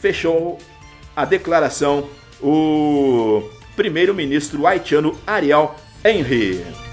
[0.00, 0.58] Fechou
[1.16, 2.08] a declaração
[2.40, 3.42] o
[3.74, 6.85] primeiro-ministro haitiano Ariel Henry.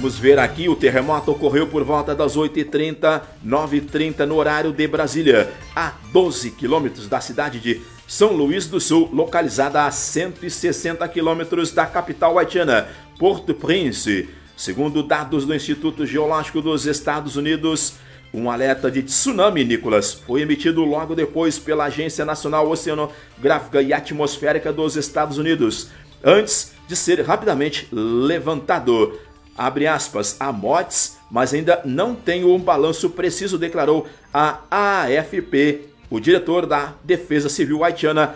[0.00, 5.52] Vamos ver aqui, o terremoto ocorreu por volta das 8h30, 9h30 no horário de Brasília,
[5.76, 11.84] a 12 quilômetros da cidade de São Luís do Sul, localizada a 160 quilômetros da
[11.84, 14.26] capital haitiana, Porto Prince.
[14.56, 17.96] Segundo dados do Instituto Geológico dos Estados Unidos,
[18.32, 24.72] um alerta de tsunami, Nicolas, foi emitido logo depois pela Agência Nacional Oceanográfica e Atmosférica
[24.72, 25.88] dos Estados Unidos,
[26.24, 29.28] antes de ser rapidamente levantado.
[29.56, 36.18] Abre aspas, há mortes, mas ainda não tenho um balanço preciso, declarou a AFP, o
[36.18, 38.34] diretor da Defesa Civil haitiana,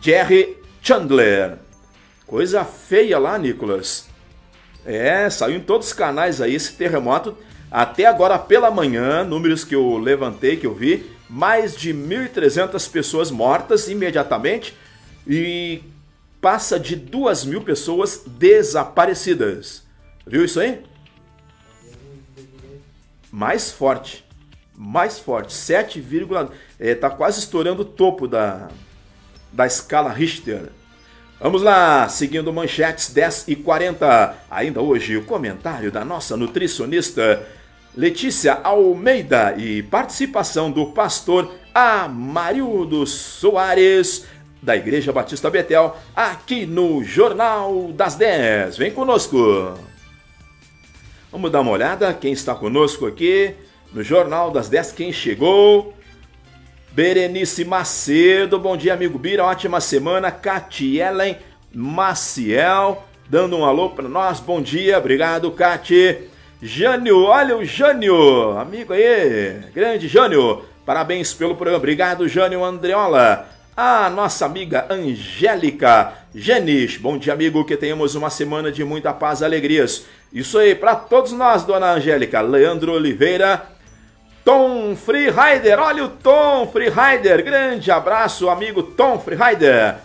[0.00, 1.58] Jerry Chandler.
[2.26, 4.06] Coisa feia lá, Nicolas.
[4.84, 7.36] É, saiu em todos os canais aí esse terremoto
[7.70, 13.30] até agora pela manhã, números que eu levantei, que eu vi, mais de 1.300 pessoas
[13.30, 14.76] mortas imediatamente
[15.26, 15.82] e
[16.40, 19.83] passa de 2 mil pessoas desaparecidas.
[20.26, 20.82] Viu isso aí?
[23.30, 24.24] Mais forte.
[24.74, 25.52] Mais forte.
[25.52, 26.04] 7,
[26.78, 28.68] é, tá quase estourando o topo da,
[29.52, 30.70] da escala Richter.
[31.40, 34.34] Vamos lá, seguindo manchetes 10 e 40.
[34.50, 37.46] Ainda hoje, o comentário da nossa nutricionista
[37.96, 44.26] Letícia Almeida e participação do pastor Amarildo Soares
[44.64, 48.78] da Igreja Batista Betel, aqui no Jornal das 10.
[48.78, 49.74] Vem conosco.
[51.34, 53.56] Vamos dar uma olhada quem está conosco aqui
[53.92, 55.92] no Jornal das 10, quem chegou.
[56.92, 60.30] Berenice Macedo, bom dia, amigo Bira, ótima semana.
[60.30, 61.36] Catielen
[61.74, 66.18] Maciel, dando um alô para nós, bom dia, obrigado, Cati.
[66.62, 74.08] Jânio, olha o Jânio, amigo aí, grande Jânio, parabéns pelo programa, obrigado, Jânio Andreola a
[74.08, 76.96] nossa amiga Angélica Genis.
[76.96, 80.04] Bom dia, amigo, que tenhamos uma semana de muita paz e alegrias.
[80.32, 82.40] Isso aí, para todos nós, dona Angélica.
[82.40, 83.66] Leandro Oliveira,
[84.44, 89.96] Tom Freerider, olha o Tom Freerider, grande abraço, amigo Tom Freerider.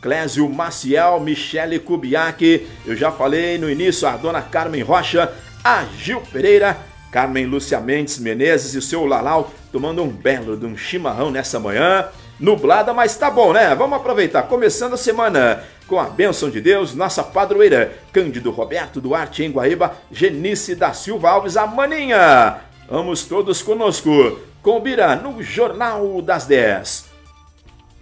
[0.00, 5.30] Clésio Maciel, Michele Kubiak, eu já falei no início, a dona Carmen Rocha,
[5.62, 6.76] a Gil Pereira,
[7.12, 11.60] Carmen Lúcia Mendes Menezes e o seu Lalau tomando um belo de um chimarrão nessa
[11.60, 12.08] manhã
[12.40, 13.74] nublada, mas tá bom, né?
[13.74, 14.44] Vamos aproveitar.
[14.44, 19.94] Começando a semana com a bênção de Deus, nossa padroeira, Cândido Roberto Duarte em Guaíba,
[20.10, 22.60] Genice da Silva Alves, a maninha.
[22.88, 24.40] Vamos todos conosco.
[24.62, 27.10] Combira no Jornal das 10.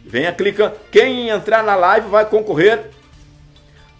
[0.04, 0.74] Venha, clica.
[0.90, 2.90] Quem entrar na live vai concorrer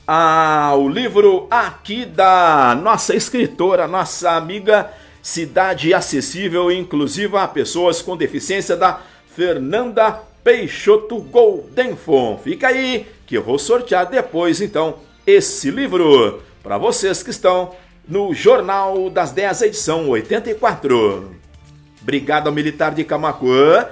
[0.07, 4.91] ao livro aqui da nossa escritora, nossa amiga
[5.23, 12.39] Cidade Acessível e Inclusiva a Pessoas com Deficiência da Fernanda Peixoto Goldenfon.
[12.43, 14.97] Fica aí que eu vou sortear depois então
[15.27, 17.75] esse livro para vocês que estão
[18.09, 21.37] no Jornal das 10, edição 84.
[22.01, 23.87] Brigada Militar de Camacuã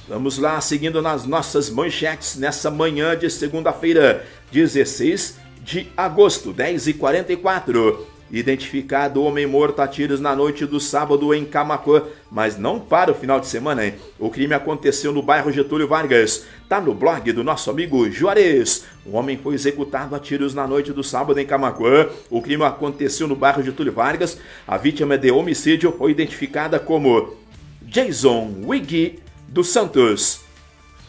[0.07, 8.12] Vamos lá, seguindo nas nossas manchetes nessa manhã de segunda-feira, 16 de agosto, 10h44.
[8.33, 13.13] Identificado homem morto a tiros na noite do sábado em Camacuã, mas não para o
[13.13, 13.93] final de semana, hein?
[14.17, 16.43] O crime aconteceu no bairro Getúlio Vargas.
[16.67, 18.85] Tá no blog do nosso amigo Juarez.
[19.05, 22.09] Um homem foi executado a tiros na noite do sábado em Camacuã.
[22.27, 24.39] O crime aconteceu no bairro Getúlio Vargas.
[24.67, 27.35] A vítima de homicídio foi identificada como
[27.83, 30.39] Jason Wiggy dos Santos.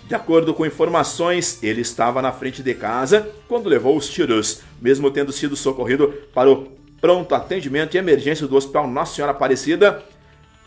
[0.07, 5.11] De acordo com informações, ele estava na frente de casa quando levou os tiros, mesmo
[5.11, 10.03] tendo sido socorrido para o pronto atendimento e emergência do Hospital Nossa Senhora Aparecida,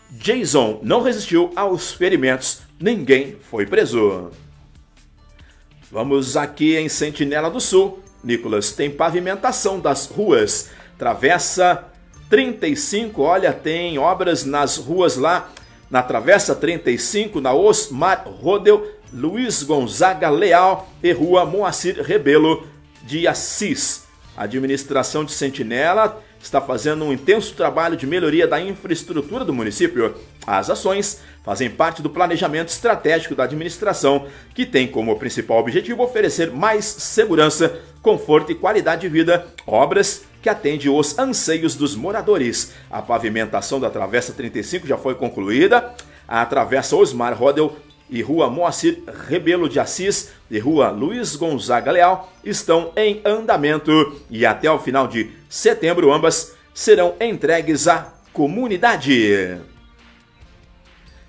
[0.08, 4.30] Jason não resistiu aos ferimentos, ninguém foi preso.
[5.90, 8.04] Vamos aqui em Sentinela do Sul.
[8.22, 10.70] Nicolas, tem pavimentação das ruas.
[10.96, 11.88] Travessa
[12.30, 15.50] 35, olha, tem obras nas ruas lá.
[15.90, 22.64] Na Travessa 35, na Osmar Rodel, Luiz Gonzaga Leal e Rua Moacir Rebelo
[23.02, 24.06] de Assis.
[24.36, 30.14] Administração de Sentinela está fazendo um intenso trabalho de melhoria da infraestrutura do município.
[30.46, 36.50] As ações fazem parte do planejamento estratégico da administração, que tem como principal objetivo oferecer
[36.50, 42.72] mais segurança, conforto e qualidade de vida, obras que atendem os anseios dos moradores.
[42.90, 45.94] A pavimentação da Travessa 35 já foi concluída,
[46.26, 47.74] a Travessa Osmar Rodel
[48.10, 54.46] e Rua Moacir Rebelo de Assis e Rua Luiz Gonzaga Leal estão em andamento e
[54.46, 59.58] até o final de setembro ambas serão entregues à comunidade.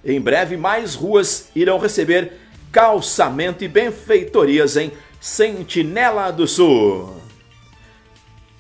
[0.06, 2.34] Em breve, mais ruas irão receber
[2.72, 7.20] calçamento e benfeitorias em Sentinela do Sul.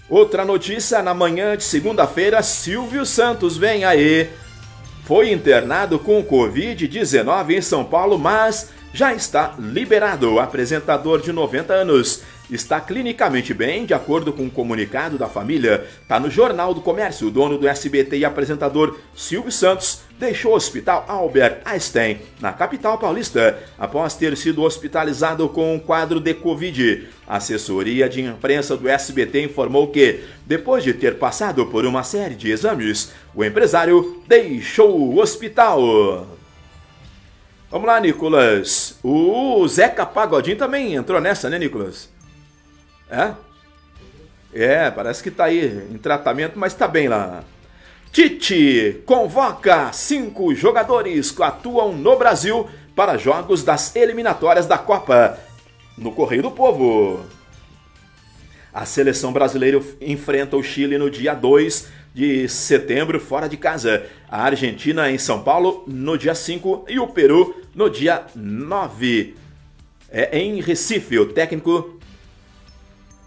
[0.09, 4.27] Outra notícia na manhã de segunda-feira, Silvio Santos vem aí.
[5.09, 10.35] Foi internado com Covid-19 em São Paulo, mas já está liberado.
[10.35, 15.85] O apresentador de 90 anos está clinicamente bem, de acordo com um comunicado da família.
[16.01, 17.27] Está no Jornal do Comércio.
[17.27, 22.97] O dono do SBT e apresentador Silvio Santos deixou o Hospital Albert Einstein, na capital
[22.97, 27.07] paulista, após ter sido hospitalizado com um quadro de Covid.
[27.25, 32.35] A assessoria de imprensa do SBT informou que, depois de ter passado por uma série
[32.35, 36.27] de exames, o empresário deixou o hospital.
[37.71, 38.97] Vamos lá, Nicolas.
[39.03, 42.09] O Zeca Pagodinho também entrou nessa, né, Nicolas?
[43.09, 43.33] É?
[44.53, 47.43] É, parece que tá aí em tratamento, mas tá bem lá.
[48.11, 55.37] Tite convoca cinco jogadores que atuam no Brasil para jogos das eliminatórias da Copa.
[55.97, 57.25] No Correio do Povo.
[58.73, 64.05] A seleção brasileira enfrenta o Chile no dia 2 de setembro, fora de casa.
[64.29, 69.35] A Argentina em São Paulo no dia 5 e o Peru no dia 9.
[70.09, 71.19] É em Recife.
[71.19, 71.98] O técnico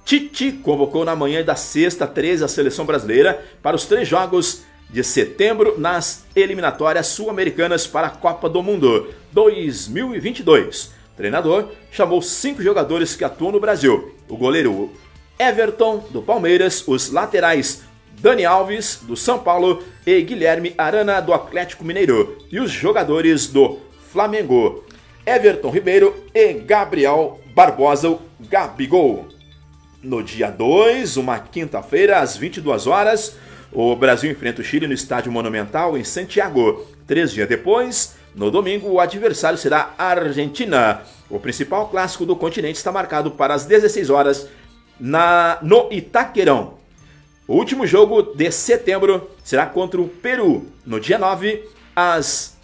[0.05, 5.03] Tite convocou na manhã da sexta 13 a seleção brasileira para os três jogos de
[5.03, 10.87] setembro nas eliminatórias sul-americanas para a Copa do Mundo 2022.
[10.87, 14.93] O treinador chamou cinco jogadores que atuam no Brasil: o goleiro
[15.39, 17.83] Everton, do Palmeiras, os laterais
[18.19, 23.79] Dani Alves, do São Paulo, e Guilherme Arana, do Atlético Mineiro, e os jogadores do
[24.13, 24.85] Flamengo,
[25.25, 29.32] Everton Ribeiro e Gabriel Barbosa, o Gabigol.
[30.03, 33.37] No dia 2, uma quinta-feira, às 22 horas,
[33.71, 36.85] o Brasil enfrenta o Chile no Estádio Monumental em Santiago.
[37.07, 41.03] Três dias depois, no domingo, o adversário será a Argentina.
[41.31, 44.49] O principal clássico do continente está marcado para as 16 horas
[44.99, 46.75] na, no Itaquerão.
[47.47, 51.63] O último jogo de setembro será contra o Peru, no dia 9,
[51.95, 52.57] às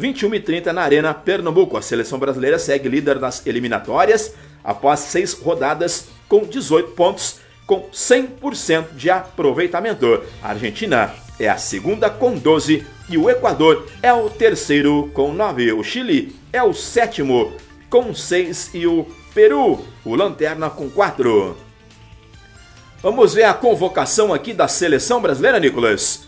[0.00, 1.76] 21h30 na Arena Pernambuco.
[1.76, 4.34] A seleção brasileira segue líder das eliminatórias
[4.66, 10.22] após seis rodadas com 18 pontos, com 100% de aproveitamento.
[10.42, 15.72] A Argentina é a segunda com 12 e o Equador é o terceiro com 9.
[15.72, 17.52] O Chile é o sétimo
[17.88, 21.56] com 6 e o Peru, o lanterna com 4.
[23.02, 26.26] Vamos ver a convocação aqui da seleção brasileira, Nicolas.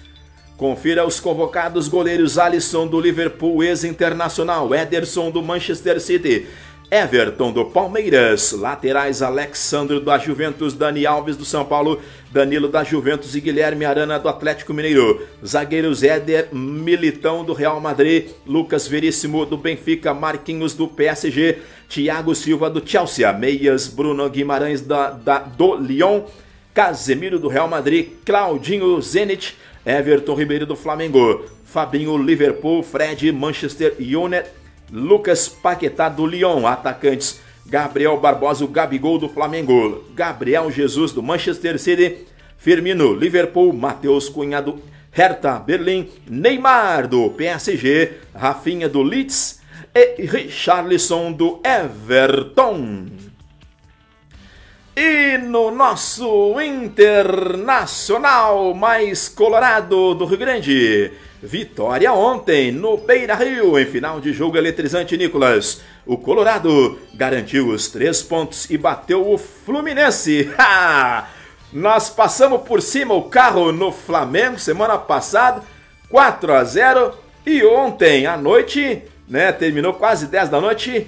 [0.56, 6.48] Confira os convocados goleiros Alisson do Liverpool, ex-internacional, Ederson do Manchester City,
[6.90, 12.00] Everton do Palmeiras, laterais Alexandre da Juventus, Dani Alves do São Paulo,
[12.32, 18.30] Danilo da Juventus e Guilherme Arana do Atlético Mineiro, zagueiros Éder Militão do Real Madrid,
[18.46, 21.58] Lucas Veríssimo do Benfica, Marquinhos do PSG,
[21.90, 26.22] Thiago Silva do Chelsea, meias Bruno Guimarães da, da do Lyon,
[26.72, 34.48] Casemiro do Real Madrid, Claudinho Zenit, Everton Ribeiro do Flamengo, Fabinho Liverpool, Fred Manchester United,
[34.90, 37.40] Lucas Paquetá do Lyon, atacantes.
[37.66, 42.26] Gabriel Barbosa, o Gabigol do Flamengo, Gabriel Jesus do Manchester City,
[42.56, 44.80] Firmino, Liverpool, Matheus Cunha do
[45.12, 49.58] Hertha Berlim, Neymar do PSG, Rafinha do Leeds.
[49.94, 53.06] E Richarlison do Everton.
[54.94, 61.12] E no nosso internacional mais colorado do Rio Grande,
[61.42, 65.80] Vitória ontem no Beira Rio, em final de jogo eletrizante, Nicolas.
[66.04, 70.50] O Colorado garantiu os três pontos e bateu o Fluminense.
[70.58, 71.28] Ha!
[71.72, 75.62] Nós passamos por cima o carro no Flamengo semana passada,
[76.08, 77.14] 4 a 0
[77.44, 81.06] e ontem à noite, né, terminou quase 10 da noite,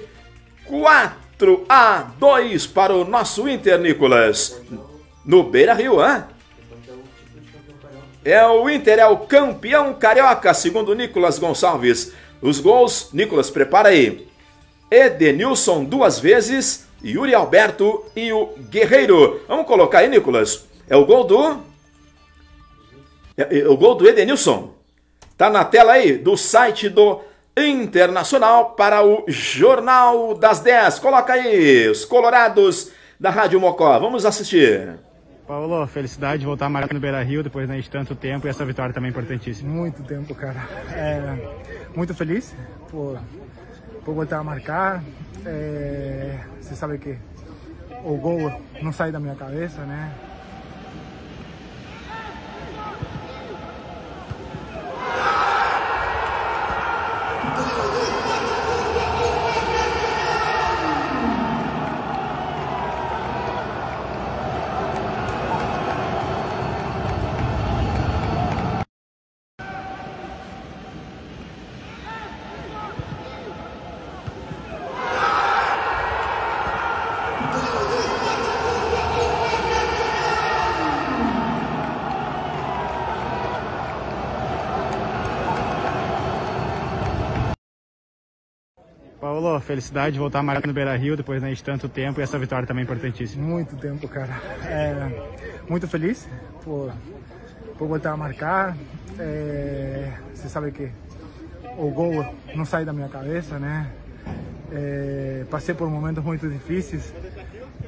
[0.67, 4.61] 4 a 2 para o nosso Inter, Nicolas.
[5.25, 6.25] No Beira Rio, hein?
[8.25, 12.13] É o Inter, é o campeão carioca, segundo Nicolas Gonçalves.
[12.43, 14.29] Os gols, Nicolas, prepara aí.
[14.91, 19.41] Edenilson duas vezes, Yuri Alberto e o Guerreiro.
[19.49, 20.67] Vamos colocar aí, Nicolas.
[20.89, 21.61] É o gol do.
[23.37, 24.75] É, é o gol do Edenilson.
[25.37, 27.21] Tá na tela aí do site do
[27.57, 30.99] Internacional para o Jornal das 10.
[30.99, 33.99] Coloca aí os colorados da Rádio Mocó.
[33.99, 34.99] Vamos assistir.
[35.51, 38.51] Paulo, felicidade de voltar a marcar no Beira Rio depois né, de tanto tempo e
[38.51, 39.69] essa vitória também é importantíssima.
[39.69, 40.61] Muito tempo, cara.
[40.93, 41.59] É,
[41.93, 42.55] muito feliz
[42.89, 43.21] por
[44.05, 45.03] por voltar a marcar.
[45.45, 47.19] É, você sabe que
[48.05, 50.15] o gol não sai da minha cabeça, né?
[89.61, 92.39] Felicidade de voltar a marcar no Beira Rio depois né, de tanto tempo e essa
[92.39, 93.43] vitória também é importantíssima.
[93.43, 94.41] Muito tempo, cara.
[94.65, 95.09] É,
[95.69, 96.29] muito feliz
[96.65, 96.93] por,
[97.79, 98.77] por voltar a marcar.
[99.19, 100.91] É, você sabe que
[101.77, 103.91] o gol não sai da minha cabeça, né?
[104.73, 107.13] É, passei por momentos muito difíceis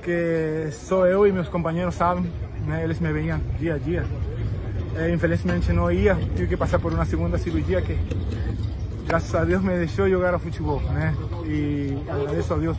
[0.02, 2.30] que só eu e meus companheiros sabem,
[2.66, 2.82] né?
[2.82, 4.04] Eles me veiam dia a dia.
[4.96, 7.96] É, infelizmente não ia, tive que passar por uma segunda cirurgia que
[9.06, 11.14] graças a Deus me deixou jogar futebol, né?
[11.44, 12.76] E agradeço a Deus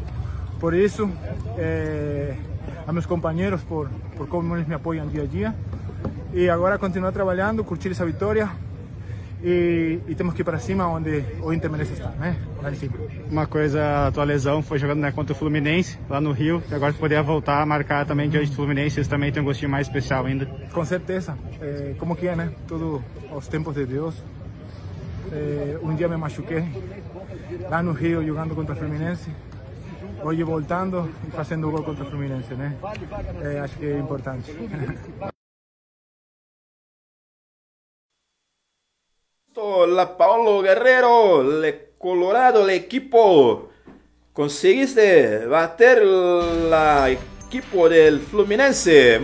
[0.59, 1.09] por isso,
[1.57, 2.35] é,
[2.87, 5.55] a meus companheiros por, por como eles me apoiam dia a dia.
[6.33, 8.49] E agora continuar trabalhando, curtir essa vitória
[9.43, 12.37] e, e, temos que ir para cima onde o Inter merece estar, né?
[12.61, 12.93] Lá em cima.
[13.29, 16.73] Uma coisa, a tua lesão foi jogando né, contra o Fluminense lá no Rio, e
[16.73, 19.69] agora tu poder voltar a marcar também diante do Fluminense, isso também tem um gostinho
[19.69, 20.45] mais especial ainda.
[20.71, 22.53] Com certeza, é, como que é, né?
[22.65, 24.15] Tudo aos tempos de Deus.
[25.31, 26.63] É, um dia me machuquei
[27.69, 29.31] lá no Rio jogando contra o Fluminense.
[30.23, 32.77] Hoje voltando e fazendo gol contra o Fluminense, né?
[33.41, 34.51] É, acho que é importante.
[39.55, 43.69] Hola Paulo Guerrero, le Colorado, el equipo.
[44.33, 49.21] Conseguiste bater la equipo del Fluminense.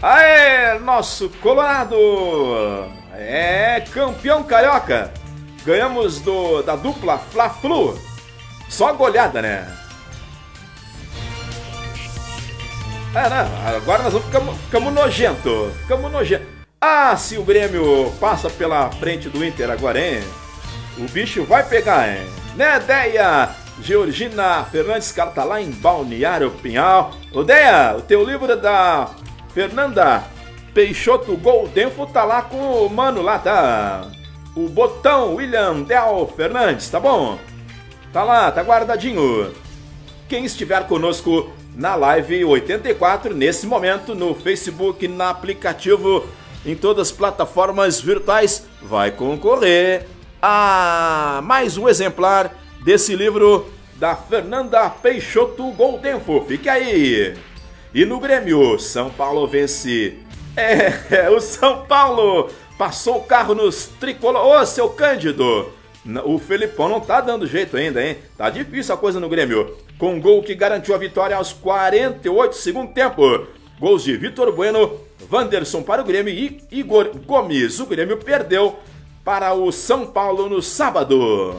[0.00, 1.96] Aê, nosso Colorado!
[3.12, 5.12] É campeão carioca.
[5.66, 7.98] Ganhamos do, da dupla Fla-Flu.
[8.68, 9.66] Só goleada, né?
[13.12, 13.74] É, né?
[13.76, 15.72] Agora nós vamos ficamos, ficamos nojento.
[15.80, 16.46] Ficamos nojento.
[16.80, 20.22] Ah, se o Grêmio passa pela frente do Inter agora, hein?
[20.98, 22.24] O bicho vai pegar, hein?
[22.54, 23.50] Né, Deia?
[23.82, 27.12] Georgina Fernandes, cara, tá lá em Balneário Pinhal.
[27.32, 29.10] Ô, Deia, o teu livro é da
[29.52, 30.22] Fernanda
[30.72, 34.06] Peixoto Goldenfo tá lá com o mano lá, tá?
[34.56, 37.38] O botão William Del Fernandes, tá bom?
[38.10, 39.52] Tá lá, tá guardadinho.
[40.30, 46.26] Quem estiver conosco na live 84, nesse momento, no Facebook, no aplicativo
[46.64, 50.06] em todas as plataformas virtuais, vai concorrer
[50.40, 52.50] a mais um exemplar
[52.82, 56.42] desse livro da Fernanda Peixoto Goldenfo.
[56.48, 57.36] Fique aí!
[57.92, 60.18] E no Grêmio, São Paulo vence.
[60.56, 62.48] É, o São Paulo
[62.78, 64.60] passou o carro nos tricolor.
[64.60, 65.72] Ô, seu Cândido!
[66.24, 68.18] O Felipão não tá dando jeito ainda, hein?
[68.38, 69.76] Tá difícil a coisa no Grêmio.
[69.98, 73.46] Com um gol que garantiu a vitória aos 48 segundo tempo.
[73.80, 75.00] Gols de Vitor Bueno,
[75.30, 77.80] Wanderson para o Grêmio e Igor Gomes.
[77.80, 78.78] O Grêmio perdeu
[79.24, 81.56] para o São Paulo no sábado.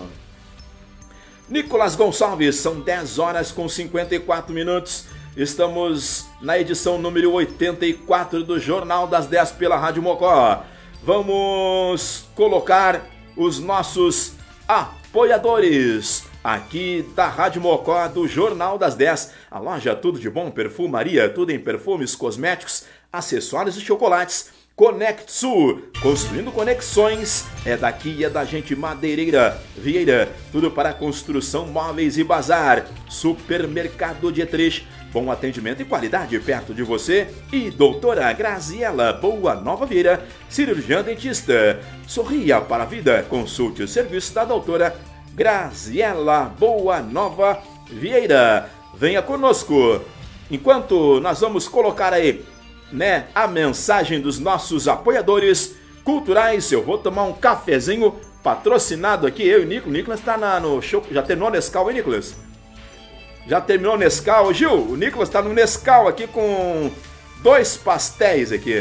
[1.50, 5.06] Nicolas Gonçalves, são 10 horas com 54 minutos.
[5.36, 10.64] Estamos na edição número 84 do Jornal das 10 pela Rádio Mocó.
[11.04, 14.34] Vamos colocar os nossos
[14.68, 19.34] apoiadores aqui da Rádio Mocó, do Jornal das 10.
[19.52, 24.52] A loja Tudo de Bom Perfumaria, tudo em perfumes, cosméticos, acessórios e chocolates.
[24.76, 32.16] Conect Sul, construindo conexões, é daqui, é da gente Madeireira, Vieira, tudo para construção, móveis
[32.16, 32.86] e bazar.
[33.10, 34.88] Supermercado Dietrich,
[35.20, 37.28] bom atendimento e qualidade perto de você.
[37.52, 41.80] E doutora Graziela Boa Nova Vieira, cirurgiã dentista.
[42.06, 44.96] Sorria para a vida, consulte o serviço da doutora
[45.34, 47.60] Graziela Boa Nova
[47.90, 48.70] Vieira.
[48.94, 50.02] Venha conosco.
[50.52, 52.46] Enquanto nós vamos colocar aí,
[52.92, 58.14] né, a mensagem dos nossos apoiadores culturais, eu vou tomar um cafezinho
[58.44, 59.94] patrocinado aqui, eu e o Nicolas.
[59.94, 62.47] Nicolas está no show, já terminou o Nescau, hein, Nicolas?
[63.48, 64.54] Já terminou o Nescau?
[64.54, 66.92] Gil, o Nicolas está no Nescau aqui com
[67.42, 68.76] dois pastéis aqui.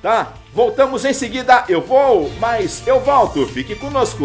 [0.00, 0.34] Tá?
[0.52, 1.64] Voltamos em seguida.
[1.68, 3.44] Eu vou, mas eu volto.
[3.48, 4.24] Fique conosco.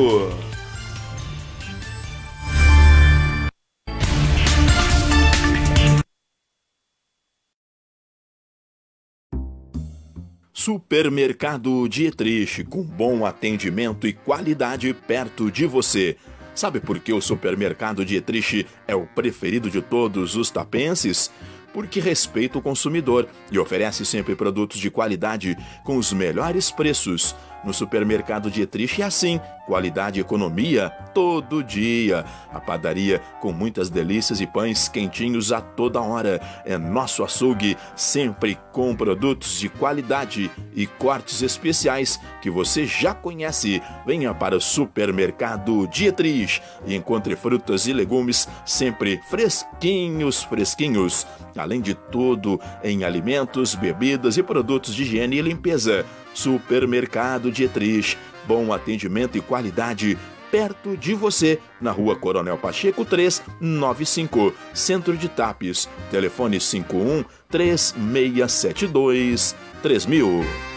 [10.53, 16.15] Supermercado Dietrich, com bom atendimento e qualidade perto de você.
[16.55, 21.31] Sabe por que o supermercado Dietrich é o preferido de todos os tapenses?
[21.73, 27.35] Porque respeita o consumidor e oferece sempre produtos de qualidade com os melhores preços.
[27.63, 32.25] No supermercado Dietrich é assim, qualidade e economia todo dia.
[32.51, 36.41] A padaria com muitas delícias e pães quentinhos a toda hora.
[36.65, 43.81] É nosso açougue, sempre com produtos de qualidade e cortes especiais que você já conhece.
[44.05, 51.25] Venha para o supermercado Dietrich e encontre frutas e legumes sempre fresquinhos, fresquinhos.
[51.55, 56.05] Além de tudo, em alimentos, bebidas e produtos de higiene e limpeza.
[56.33, 58.17] Supermercado Dietrich.
[58.45, 60.17] Bom atendimento e qualidade
[60.51, 65.89] perto de você, na rua Coronel Pacheco 395, Centro de Tapes.
[66.11, 70.72] Telefone 51 3672 3000.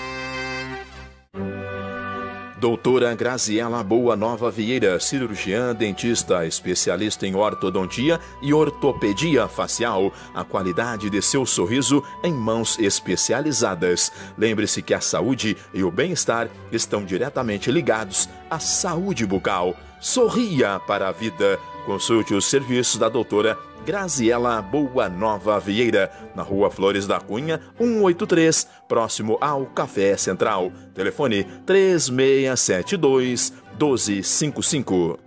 [2.67, 10.13] Doutora Graziela Boa Nova Vieira, cirurgiã, dentista, especialista em ortodontia e ortopedia facial.
[10.35, 14.11] A qualidade de seu sorriso em mãos especializadas.
[14.37, 19.77] Lembre-se que a saúde e o bem-estar estão diretamente ligados à saúde bucal.
[20.01, 21.61] Sorria para a vida.
[21.87, 23.57] Consulte os serviços da doutora
[23.87, 30.73] Graziela Boa Nova Vieira, na rua Flores da Cunha, 183, próximo ao Café Central.
[30.93, 35.21] Telefone 3672 1255.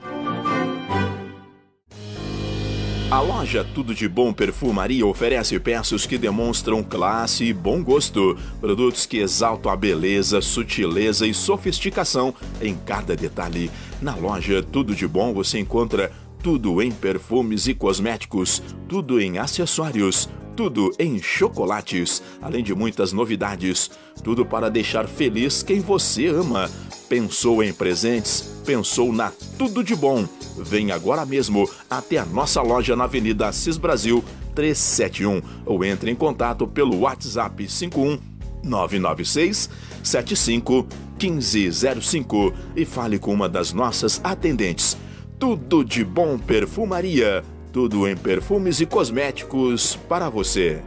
[3.10, 8.38] A loja Tudo de Bom Perfumaria oferece peças que demonstram classe e bom gosto.
[8.62, 13.72] Produtos que exaltam a beleza, sutileza e sofisticação em cada detalhe.
[14.00, 16.12] Na loja Tudo de Bom você encontra
[16.42, 23.90] tudo em perfumes e cosméticos, tudo em acessórios, tudo em chocolates, além de muitas novidades.
[24.24, 26.70] Tudo para deixar feliz quem você ama.
[27.08, 28.42] Pensou em presentes?
[28.66, 30.28] Pensou na Tudo de Bom.
[30.58, 34.24] Vem agora mesmo até a nossa loja na Avenida Assis Brasil
[34.54, 38.20] 371 ou entre em contato pelo WhatsApp 51
[38.62, 39.70] 996
[40.04, 40.86] 75
[41.22, 44.98] 1505 e fale com uma das nossas atendentes.
[45.40, 50.82] Tudo de bom perfumaria, tudo em perfumes e cosméticos para você.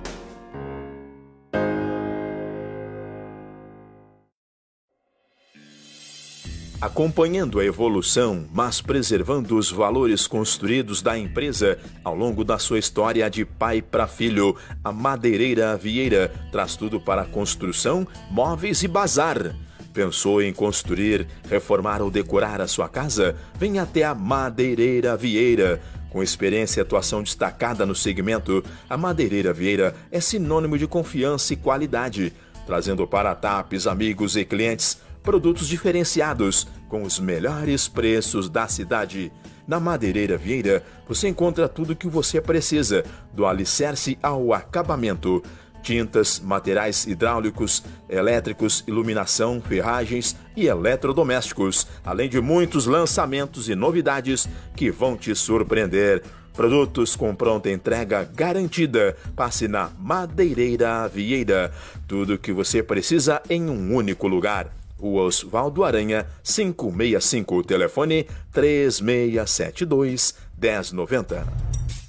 [6.78, 13.30] Acompanhando a evolução, mas preservando os valores construídos da empresa ao longo da sua história
[13.30, 19.56] de pai para filho, a Madeireira Vieira traz tudo para construção, móveis e bazar.
[19.92, 23.36] Pensou em construir, reformar ou decorar a sua casa?
[23.58, 25.82] Venha até a Madeireira Vieira.
[26.08, 31.56] Com experiência e atuação destacada no segmento, a Madeireira Vieira é sinônimo de confiança e
[31.56, 32.32] qualidade,
[32.66, 39.30] trazendo para TAPs, amigos e clientes produtos diferenciados com os melhores preços da cidade.
[39.66, 45.42] Na Madeireira Vieira, você encontra tudo o que você precisa, do alicerce ao acabamento
[45.82, 54.90] tintas, materiais hidráulicos, elétricos, iluminação, ferragens e eletrodomésticos, além de muitos lançamentos e novidades que
[54.90, 56.22] vão te surpreender.
[56.54, 59.16] Produtos com pronta entrega garantida.
[59.34, 61.72] Passe na Madeireira Vieira.
[62.06, 64.70] Tudo o que você precisa em um único lugar.
[64.98, 72.01] O Oswaldo Aranha, 565, telefone 3672 1090.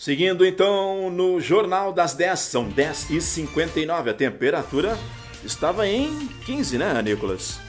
[0.00, 4.96] Seguindo então no Jornal das 10, são 10 e 59 a temperatura
[5.44, 7.60] estava em 15, né, Nicolas?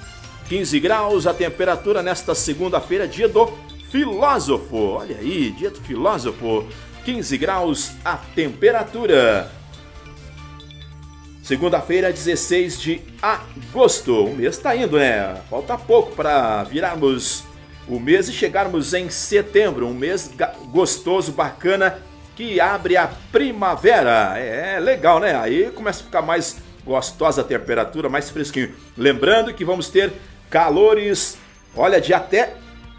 [0.47, 3.51] 15 graus a temperatura nesta segunda-feira, dia do
[3.91, 4.77] filósofo.
[4.77, 6.65] Olha aí, dia do filósofo.
[7.03, 9.51] 15 graus a temperatura.
[11.43, 14.23] Segunda-feira, 16 de agosto.
[14.23, 15.35] O mês está indo, né?
[15.49, 17.43] Falta pouco para virarmos
[17.89, 19.85] o mês e chegarmos em setembro.
[19.85, 20.31] Um mês
[20.71, 24.33] gostoso, bacana que abre a primavera.
[24.37, 25.35] É, é legal, né?
[25.35, 28.73] Aí começa a ficar mais gostosa a temperatura, mais fresquinho.
[28.97, 30.11] Lembrando que vamos ter
[30.49, 31.37] calores,
[31.75, 32.53] olha, de até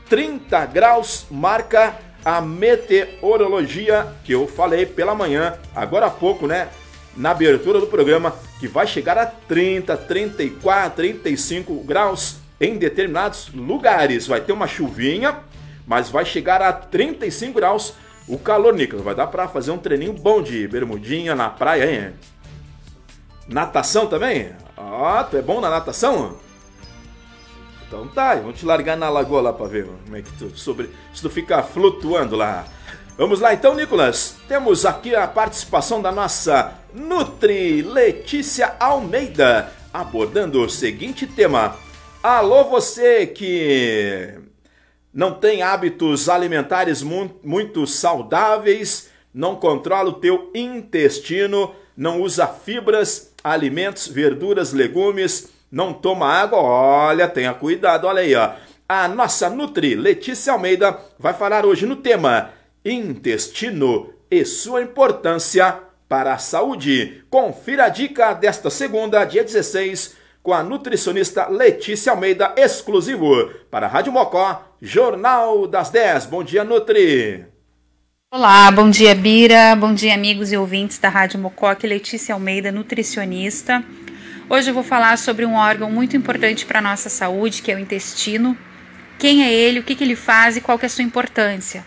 [0.09, 6.69] 30 graus, marca a meteorologia que eu falei pela manhã, agora há pouco, né?
[7.17, 14.27] Na abertura do programa, que vai chegar a 30, 34, 35 graus em determinados lugares.
[14.27, 15.41] Vai ter uma chuvinha,
[15.87, 17.95] mas vai chegar a 35 graus
[18.29, 22.15] o calor, Nicolas, vai dar pra fazer um treininho bom de bermudinha na praia, hein?
[23.49, 24.51] Natação também?
[24.77, 26.37] Ó, oh, tu é bom na natação?
[27.87, 30.89] Então tá, vamos te largar na lagoa lá pra ver como é que tu sobre.
[31.13, 32.65] Se tu fica flutuando lá.
[33.19, 34.37] Vamos lá então, Nicolas.
[34.49, 41.77] Temos aqui a participação da nossa Nutri Letícia Almeida, abordando o seguinte tema:
[42.23, 44.39] Alô, você que
[45.13, 54.09] não tem hábitos alimentares muito saudáveis, não controla o teu intestino, não usa fibras, alimentos,
[54.09, 58.53] verduras, legumes, não toma água, olha, tenha cuidado, olha aí, ó.
[58.89, 62.51] A nossa Nutri Letícia Almeida vai falar hoje no tema
[62.85, 67.25] intestino e sua importância para a saúde.
[67.31, 73.89] Confira a dica desta segunda, dia 16, com a nutricionista Letícia Almeida, exclusivo para a
[73.89, 76.27] Rádio Mocó, Jornal das 10.
[76.27, 77.47] Bom dia, Nutri!
[78.29, 79.77] Olá, bom dia, Bira.
[79.77, 83.85] Bom dia, amigos e ouvintes da Rádio Mocó, aqui Letícia Almeida, nutricionista.
[84.51, 87.77] Hoje eu vou falar sobre um órgão muito importante para a nossa saúde, que é
[87.77, 88.59] o intestino.
[89.19, 91.85] Quem é ele, o que, que ele faz e qual que é a sua importância.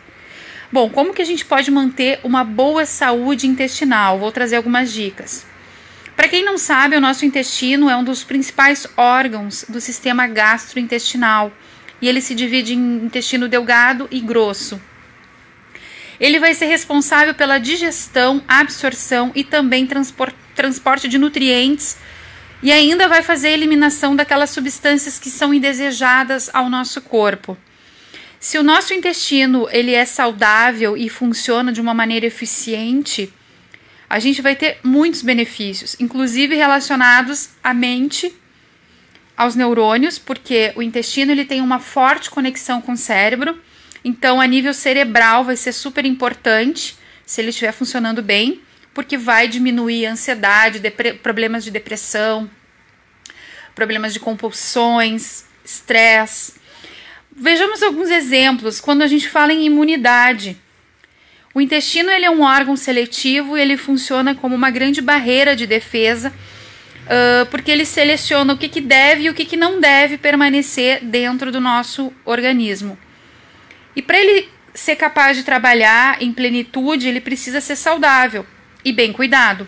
[0.71, 4.17] Bom, como que a gente pode manter uma boa saúde intestinal?
[4.17, 5.45] Vou trazer algumas dicas.
[6.15, 11.51] Para quem não sabe, o nosso intestino é um dos principais órgãos do sistema gastrointestinal
[12.01, 14.81] e ele se divide em intestino delgado e grosso.
[16.19, 19.87] Ele vai ser responsável pela digestão, absorção e também
[20.55, 21.97] transporte de nutrientes
[22.63, 27.57] e ainda vai fazer a eliminação daquelas substâncias que são indesejadas ao nosso corpo.
[28.39, 33.33] Se o nosso intestino ele é saudável e funciona de uma maneira eficiente,
[34.09, 38.33] a gente vai ter muitos benefícios, inclusive relacionados à mente,
[39.35, 43.59] aos neurônios, porque o intestino ele tem uma forte conexão com o cérebro.
[44.03, 48.61] Então, a nível cerebral vai ser super importante se ele estiver funcionando bem,
[48.93, 50.81] porque vai diminuir a ansiedade,
[51.21, 52.49] problemas de depressão,
[53.73, 56.53] problemas de compulsões, estresse.
[57.35, 60.57] Vejamos alguns exemplos quando a gente fala em imunidade.
[61.55, 65.65] O intestino ele é um órgão seletivo e ele funciona como uma grande barreira de
[65.65, 66.33] defesa,
[67.05, 71.01] uh, porque ele seleciona o que, que deve e o que, que não deve permanecer
[71.01, 72.97] dentro do nosso organismo.
[73.95, 78.45] E para ele ser capaz de trabalhar em plenitude, ele precisa ser saudável
[78.83, 79.65] e bem cuidado.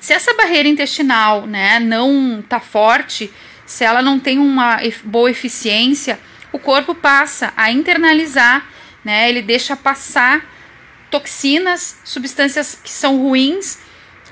[0.00, 3.30] Se essa barreira intestinal né, não está forte,
[3.66, 6.18] se ela não tem uma boa eficiência,
[6.50, 8.66] o corpo passa a internalizar,
[9.04, 10.53] né, ele deixa passar
[11.14, 13.78] toxinas, substâncias que são ruins,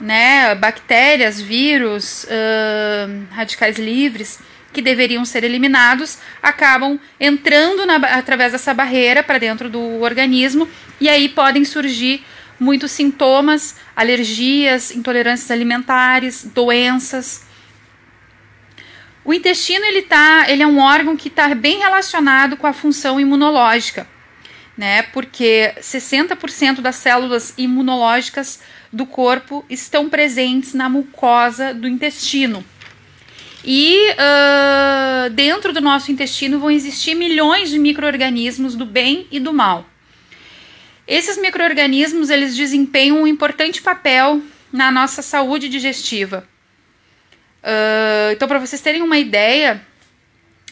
[0.00, 4.40] né, bactérias, vírus, uh, radicais livres,
[4.72, 10.68] que deveriam ser eliminados, acabam entrando na, através dessa barreira para dentro do organismo
[11.00, 12.24] e aí podem surgir
[12.58, 17.44] muitos sintomas, alergias, intolerâncias alimentares, doenças.
[19.24, 23.20] O intestino ele tá, ele é um órgão que está bem relacionado com a função
[23.20, 24.04] imunológica
[24.76, 25.02] né?
[25.02, 28.60] Porque 60% das células imunológicas
[28.92, 32.64] do corpo estão presentes na mucosa do intestino.
[33.64, 39.52] E uh, dentro do nosso intestino vão existir milhões de micro-organismos do bem e do
[39.52, 39.86] mal.
[41.06, 44.40] Esses micro-organismos eles desempenham um importante papel
[44.72, 46.48] na nossa saúde digestiva.
[47.62, 49.80] Uh, então, para vocês terem uma ideia,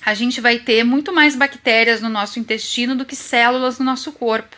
[0.04, 4.12] a gente vai ter muito mais bactérias no nosso intestino do que células no nosso
[4.12, 4.56] corpo.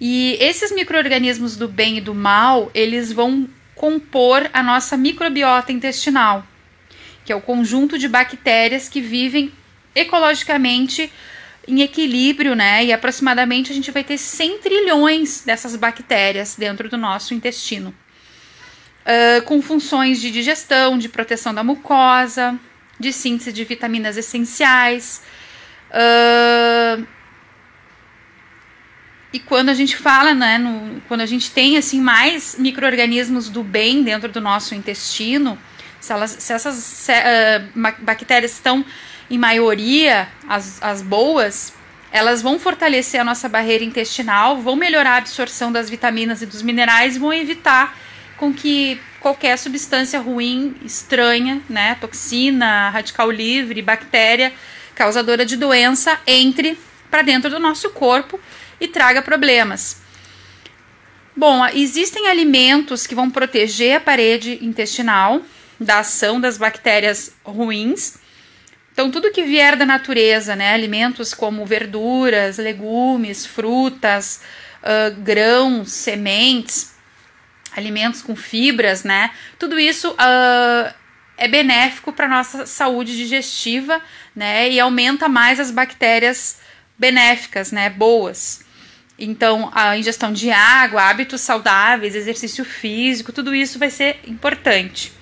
[0.00, 6.46] E esses micro-organismos do bem e do mal, eles vão compor a nossa microbiota intestinal,
[7.24, 9.52] que é o conjunto de bactérias que vivem
[9.94, 11.12] ecologicamente
[11.66, 12.84] em equilíbrio, né?
[12.84, 17.94] E aproximadamente a gente vai ter 100 trilhões dessas bactérias dentro do nosso intestino,
[19.04, 22.58] uh, com funções de digestão, de proteção da mucosa,
[23.02, 25.22] de síntese de vitaminas essenciais.
[25.90, 27.06] Uh,
[29.32, 33.62] e quando a gente fala, né, no, quando a gente tem assim mais micro-organismos do
[33.62, 35.58] bem dentro do nosso intestino,
[36.00, 38.84] se, elas, se essas se, uh, bactérias estão
[39.28, 41.74] em maioria, as, as boas,
[42.12, 46.62] elas vão fortalecer a nossa barreira intestinal, vão melhorar a absorção das vitaminas e dos
[46.62, 47.96] minerais, vão evitar
[48.36, 54.52] com que qualquer substância ruim, estranha, né, toxina, radical livre, bactéria
[54.94, 56.78] causadora de doença entre
[57.10, 58.38] para dentro do nosso corpo
[58.80, 60.02] e traga problemas.
[61.34, 65.40] Bom, existem alimentos que vão proteger a parede intestinal
[65.80, 68.18] da ação das bactérias ruins.
[68.92, 74.42] Então, tudo que vier da natureza, né, alimentos como verduras, legumes, frutas,
[74.82, 76.91] uh, grãos, sementes,
[77.76, 79.30] alimentos com fibras, né?
[79.58, 80.94] Tudo isso uh,
[81.36, 84.00] é benéfico para nossa saúde digestiva,
[84.34, 84.68] né?
[84.70, 86.60] E aumenta mais as bactérias
[86.98, 87.90] benéficas, né?
[87.90, 88.64] Boas.
[89.18, 95.12] Então, a ingestão de água, hábitos saudáveis, exercício físico, tudo isso vai ser importante.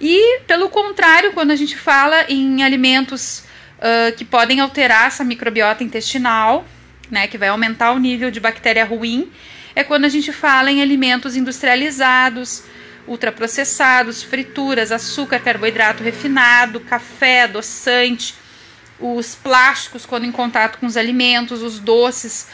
[0.00, 3.44] E, pelo contrário, quando a gente fala em alimentos
[3.78, 6.66] uh, que podem alterar essa microbiota intestinal,
[7.10, 9.30] né, que vai aumentar o nível de bactéria ruim,
[9.78, 12.64] é quando a gente fala em alimentos industrializados,
[13.06, 18.34] ultraprocessados, frituras, açúcar, carboidrato refinado, café, adoçante,
[18.98, 22.48] os plásticos quando em contato com os alimentos, os doces,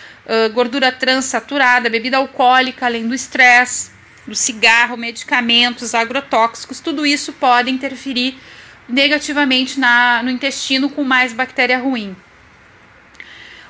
[0.52, 3.90] gordura transsaturada, bebida alcoólica, além do estresse,
[4.26, 8.38] do cigarro, medicamentos, agrotóxicos, tudo isso pode interferir
[8.86, 12.14] negativamente na, no intestino com mais bactéria ruim.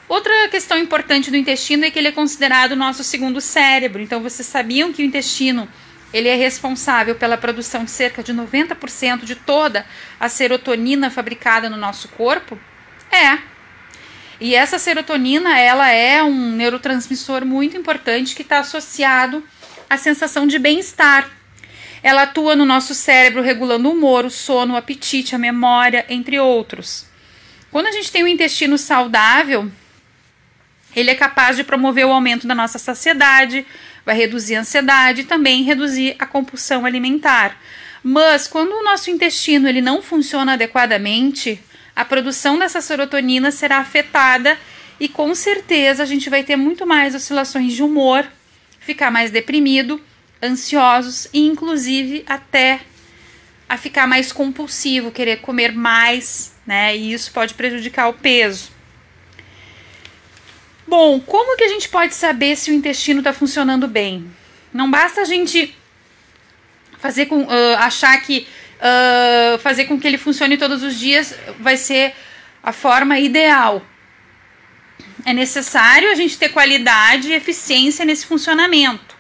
[0.09, 4.03] Outra questão importante do intestino é que ele é considerado o nosso segundo cérebro.
[4.03, 5.69] Então, vocês sabiam que o intestino
[6.13, 9.85] ele é responsável pela produção de cerca de 90% de toda
[10.21, 12.59] a serotonina fabricada no nosso corpo?
[13.11, 13.39] É.
[14.41, 19.43] E essa serotonina, ela é um neurotransmissor muito importante que está associado
[19.89, 21.31] à sensação de bem-estar.
[22.03, 26.39] Ela atua no nosso cérebro regulando o humor, o sono, o apetite, a memória, entre
[26.39, 27.07] outros.
[27.73, 29.71] Quando a gente tem um intestino saudável,
[30.95, 33.67] ele é capaz de promover o aumento da nossa saciedade,
[34.05, 37.59] vai reduzir a ansiedade e também reduzir a compulsão alimentar.
[38.03, 41.61] Mas quando o nosso intestino ele não funciona adequadamente,
[41.97, 44.59] a produção dessa serotonina será afetada
[45.01, 48.27] e com certeza a gente vai ter muito mais oscilações de humor,
[48.79, 50.01] ficar mais deprimido,
[50.43, 52.81] ansiosos e inclusive até
[53.69, 56.95] a ficar mais compulsivo, querer comer mais, né?
[56.95, 58.74] E isso pode prejudicar o peso.
[60.87, 64.31] Bom, como que a gente pode saber se o intestino está funcionando bem?
[64.73, 65.75] Não basta a gente
[66.99, 68.47] fazer com, uh, achar que
[68.79, 72.15] uh, fazer com que ele funcione todos os dias vai ser
[72.63, 73.85] a forma ideal.
[75.25, 79.15] É necessário a gente ter qualidade e eficiência nesse funcionamento.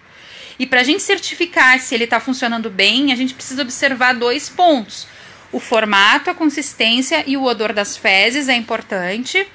[0.59, 4.49] E para a gente certificar se ele está funcionando bem, a gente precisa observar dois
[4.49, 5.07] pontos:
[5.51, 9.47] o formato, a consistência e o odor das fezes é importante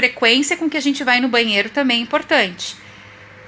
[0.00, 2.74] frequência com que a gente vai no banheiro também é importante.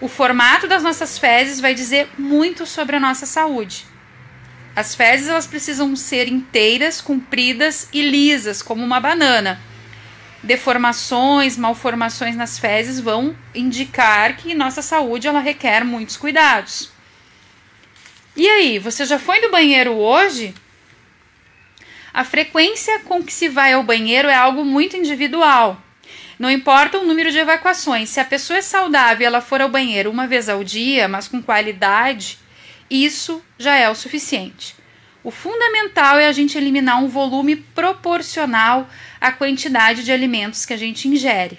[0.02, 3.86] O formato das nossas fezes vai dizer muito sobre a nossa saúde.
[4.76, 9.58] As fezes elas precisam ser inteiras, compridas e lisas, como uma banana.
[10.42, 16.90] Deformações, malformações nas fezes vão indicar que nossa saúde ela requer muitos cuidados.
[18.36, 20.54] E aí, você já foi no banheiro hoje?
[22.12, 25.80] A frequência com que se vai ao banheiro é algo muito individual.
[26.38, 29.68] Não importa o número de evacuações, se a pessoa é saudável e ela for ao
[29.68, 32.38] banheiro uma vez ao dia, mas com qualidade,
[32.90, 34.74] isso já é o suficiente.
[35.24, 38.88] O fundamental é a gente eliminar um volume proporcional
[39.20, 41.58] à quantidade de alimentos que a gente ingere.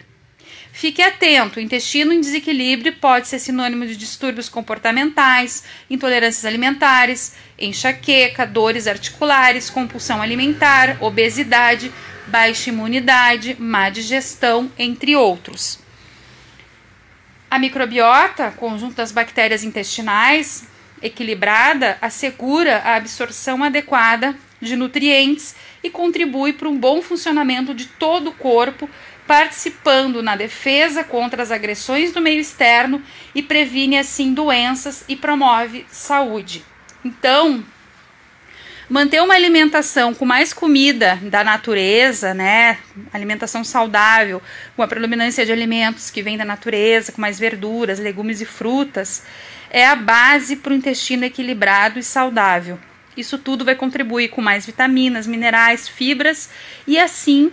[0.73, 8.45] Fique atento: o intestino em desequilíbrio pode ser sinônimo de distúrbios comportamentais, intolerâncias alimentares, enxaqueca,
[8.45, 11.91] dores articulares, compulsão alimentar, obesidade,
[12.27, 15.79] baixa imunidade, má digestão, entre outros.
[17.49, 20.67] A microbiota, conjunto das bactérias intestinais,
[21.01, 28.29] equilibrada, assegura a absorção adequada de nutrientes e contribui para um bom funcionamento de todo
[28.29, 28.89] o corpo,
[29.27, 33.01] participando na defesa contra as agressões do meio externo
[33.35, 36.63] e previne assim doenças e promove saúde.
[37.03, 37.63] Então,
[38.93, 42.77] manter uma alimentação com mais comida da natureza, né?
[43.11, 44.39] Alimentação saudável,
[44.75, 49.23] com a predominância de alimentos que vêm da natureza, com mais verduras, legumes e frutas,
[49.71, 52.77] é a base para o intestino equilibrado e saudável.
[53.17, 56.51] Isso tudo vai contribuir com mais vitaminas, minerais, fibras
[56.85, 57.51] e assim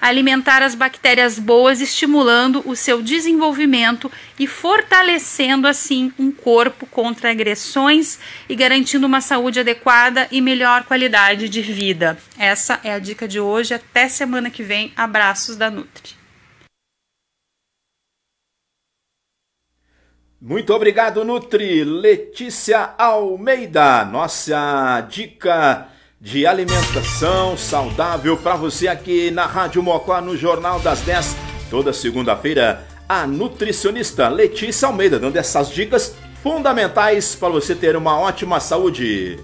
[0.00, 8.18] alimentar as bactérias boas, estimulando o seu desenvolvimento e fortalecendo assim um corpo contra agressões
[8.48, 12.18] e garantindo uma saúde adequada e melhor qualidade de vida.
[12.38, 13.74] Essa é a dica de hoje.
[13.74, 14.92] Até semana que vem.
[14.96, 16.18] Abraços da Nutri.
[20.40, 21.82] Muito obrigado, Nutri.
[21.82, 25.88] Letícia Almeida, nossa dica
[26.20, 31.36] de alimentação saudável para você aqui na Rádio Mocó no Jornal das 10,
[31.70, 32.84] toda segunda-feira.
[33.08, 39.38] A nutricionista Letícia Almeida dando essas dicas fundamentais para você ter uma ótima saúde.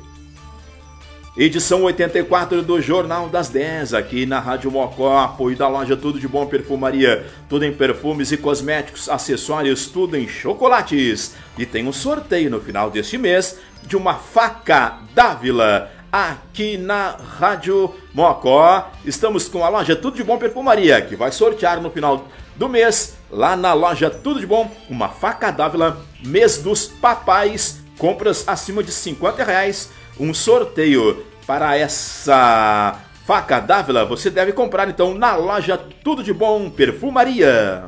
[1.37, 6.29] Edição 84 do Jornal das 10, aqui na Rádio Mocó, apoio da loja Tudo de
[6.29, 11.35] Bom Perfumaria, tudo em perfumes e cosméticos, acessórios, tudo em chocolates.
[11.57, 17.93] E tem um sorteio no final deste mês de uma faca Dávila aqui na Rádio
[18.15, 18.89] Mocó.
[19.05, 23.17] Estamos com a loja Tudo de Bom Perfumaria, que vai sortear no final do mês,
[23.29, 28.93] lá na loja Tudo de Bom, uma faca d'Ávila, mês dos papais, compras acima de
[28.93, 29.91] 50 reais,
[30.21, 36.71] um sorteio para essa faca d'Ávila, você deve comprar então na loja Tudo de Bom
[36.71, 37.87] Perfumaria.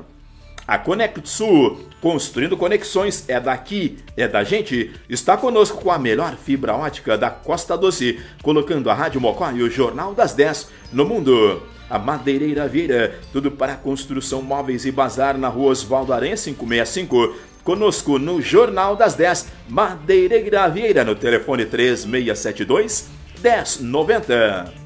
[0.66, 6.72] A Conexu, construindo conexões, é daqui, é da gente, está conosco com a melhor fibra
[6.72, 11.60] ótica da Costa Doce, colocando a Rádio Mocó e o Jornal das 10 no mundo.
[11.90, 17.34] A Madeireira Vieira, tudo para construção móveis e bazar na rua Osvaldo Aranha 565.
[17.64, 23.08] Conosco no Jornal das 10, Madeireira Vieira, no telefone 3672
[23.42, 24.85] 1090.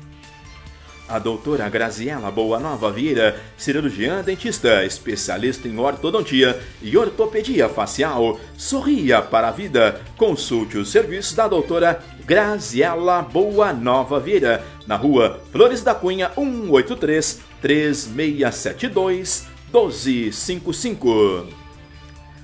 [1.10, 8.38] A doutora Graziela Boa Nova Vieira, cirurgiã dentista, especialista em ortodontia e ortopedia facial.
[8.56, 10.00] Sorria para a vida.
[10.16, 17.40] Consulte os serviços da doutora Graziela Boa Nova Vieira, na rua Flores da Cunha 183
[17.60, 21.48] 3672 1255.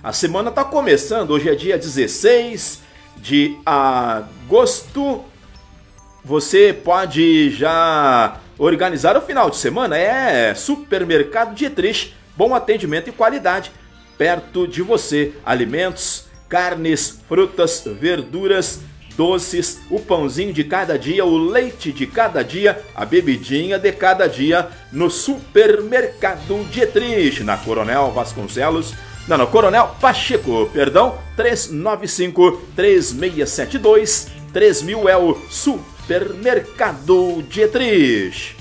[0.02, 2.82] A semana está começando, hoje é dia 16
[3.16, 5.24] de agosto.
[6.24, 13.70] Você pode já Organizar o final de semana é Supermercado Dietrich, bom atendimento e qualidade
[14.16, 15.34] perto de você.
[15.44, 18.80] Alimentos, carnes, frutas, verduras,
[19.14, 24.26] doces, o pãozinho de cada dia, o leite de cada dia, a bebidinha de cada
[24.26, 28.94] dia no Supermercado Dietrich, na Coronel Vasconcelos.
[29.28, 38.54] Não, não, Coronel Pacheco, perdão, 395 3672 3000 é o Supermercado Supermercado Dietrich.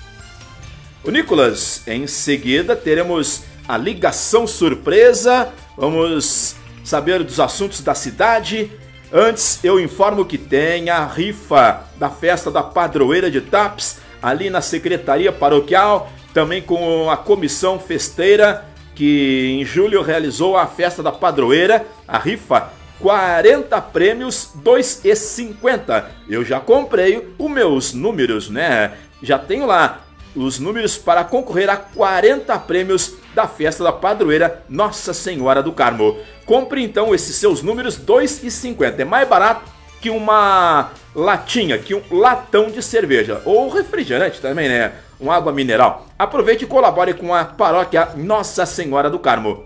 [1.03, 5.53] O Nicolas, em seguida teremos a ligação surpresa.
[5.77, 8.71] Vamos saber dos assuntos da cidade.
[9.13, 14.59] Antes, eu informo que tem a rifa da festa da padroeira de TAPS ali na
[14.59, 18.65] Secretaria Paroquial, também com a comissão festeira
[18.95, 21.85] que em julho realizou a festa da padroeira.
[22.07, 26.05] A rifa 40 prêmios, 2,50.
[26.29, 28.93] Eu já comprei os meus números, né?
[29.21, 30.01] Já tenho lá
[30.35, 36.17] os números para concorrer a 40 prêmios da festa da padroeira Nossa Senhora do Carmo.
[36.45, 38.99] Compre então esses seus números 2,50.
[38.99, 39.71] É mais barato
[40.01, 44.93] que uma latinha, que um latão de cerveja ou refrigerante também, né?
[45.19, 46.05] Uma água mineral.
[46.19, 49.63] Aproveite e colabore com a paróquia Nossa Senhora do Carmo.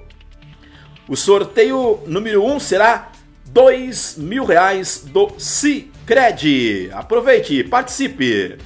[1.07, 3.09] O sorteio número 1 um será
[3.51, 6.91] dois mil reais do Cicred.
[6.93, 8.57] Aproveite, participe.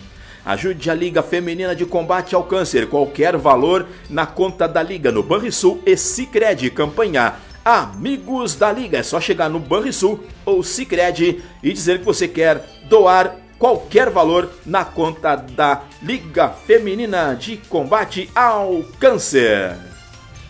[0.45, 2.87] Ajude a Liga Feminina de Combate ao Câncer.
[2.87, 6.69] Qualquer valor na conta da Liga no Banrisul e Cicred.
[6.71, 8.97] Campanha Amigos da Liga.
[8.97, 14.49] É só chegar no Banrisul ou Cicred e dizer que você quer doar qualquer valor
[14.65, 19.77] na conta da Liga Feminina de Combate ao Câncer.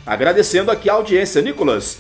[0.04, 2.00] Agradecendo aqui a audiência, Nicolas.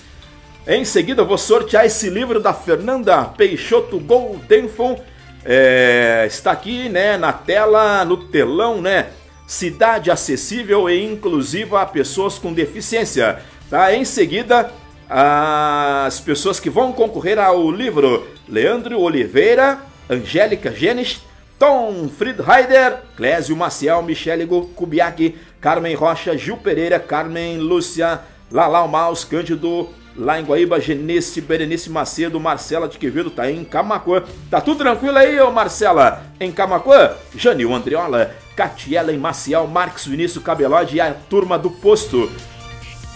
[0.66, 4.98] Em seguida, eu vou sortear esse livro da Fernanda Peixoto Goldenfon.
[5.44, 9.08] É, está aqui, né, na tela, no telão, né?
[9.46, 13.40] Cidade acessível e inclusiva a pessoas com deficiência.
[13.70, 13.94] Tá?
[13.94, 14.72] Em seguida,
[15.10, 21.22] as pessoas que vão concorrer ao livro: Leandro Oliveira, Angélica Genes,
[21.60, 29.90] Tom Friedheider, Clésio Maciel, Michele Kubiak, Carmen Rocha, Gil Pereira, Carmen Lúcia, Lalau Maus, Cândido
[30.16, 34.24] lá em Guaíba, Genesse, Berenice Macedo, Marcela de Quevedo tá em Camacuã.
[34.50, 36.24] Tá tudo tranquilo aí, ô Marcela?
[36.40, 42.32] Em Camacuã, Janil Andriola, Catiela em Maciel, Marcos Vinícius Cabelode e a turma do posto.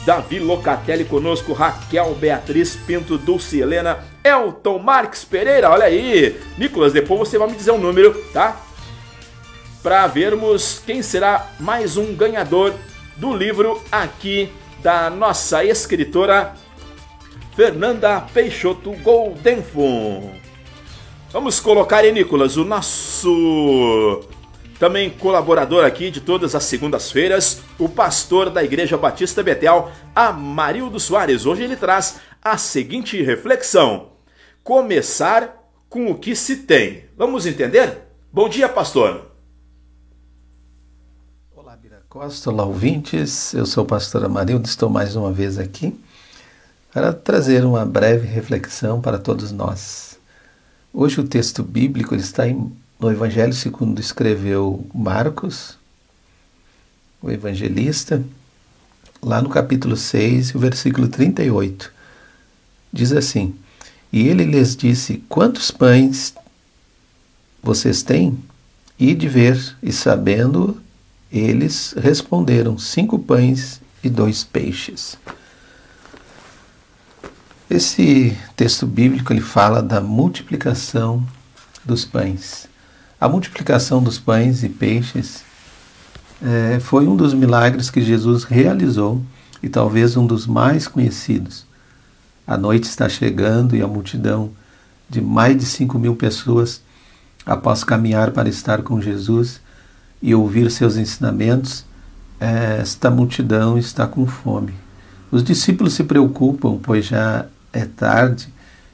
[0.05, 6.39] Davi Locatelli conosco, Raquel Beatriz Pinto, Dulce Helena, Elton Marques Pereira, olha aí.
[6.57, 8.55] Nicolas, depois você vai me dizer o um número, tá?
[9.83, 12.73] Para vermos quem será mais um ganhador
[13.17, 14.49] do livro aqui
[14.81, 16.53] da nossa escritora
[17.57, 20.31] Fernanda Peixoto Goldenfon.
[21.31, 24.23] Vamos colocar aí, Nicolas, o nosso
[24.77, 31.47] também colaborador aqui de todas as segundas-feiras, o pastor da Igreja Batista Betel, Amarildo Soares.
[31.47, 34.09] Hoje ele traz a seguinte reflexão:
[34.63, 37.05] começar com o que se tem.
[37.17, 38.03] Vamos entender?
[38.31, 39.31] Bom dia, pastor.
[41.55, 43.51] Olá, Bira Costa, olá, ouvintes.
[43.55, 45.99] Eu sou o pastor Amarildo, estou mais uma vez aqui
[46.93, 50.17] para trazer uma breve reflexão para todos nós.
[50.93, 52.43] Hoje o texto bíblico está
[52.99, 55.77] no Evangelho segundo escreveu Marcos,
[57.21, 58.23] o evangelista,
[59.21, 61.91] lá no capítulo 6, o versículo 38.
[62.91, 63.55] Diz assim:
[64.11, 66.33] E ele lhes disse: Quantos pães
[67.61, 68.37] vocês têm?
[68.99, 70.81] E de ver, e sabendo,
[71.31, 75.17] eles responderam: cinco pães e dois peixes.
[77.69, 81.21] Esse texto bíblico ele fala da multiplicação
[81.83, 82.65] dos pães.
[83.19, 85.43] A multiplicação dos pães e peixes
[86.41, 89.21] é, foi um dos milagres que Jesus realizou
[89.61, 91.65] e talvez um dos mais conhecidos.
[92.45, 94.51] A noite está chegando e a multidão
[95.09, 96.81] de mais de 5 mil pessoas,
[97.45, 99.59] após caminhar para estar com Jesus
[100.21, 101.83] e ouvir seus ensinamentos,
[102.39, 104.73] esta multidão está com fome.
[105.29, 108.47] Os discípulos se preocupam, pois já é tarde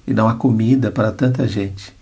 [0.06, 1.94] e não há comida para tanta gente.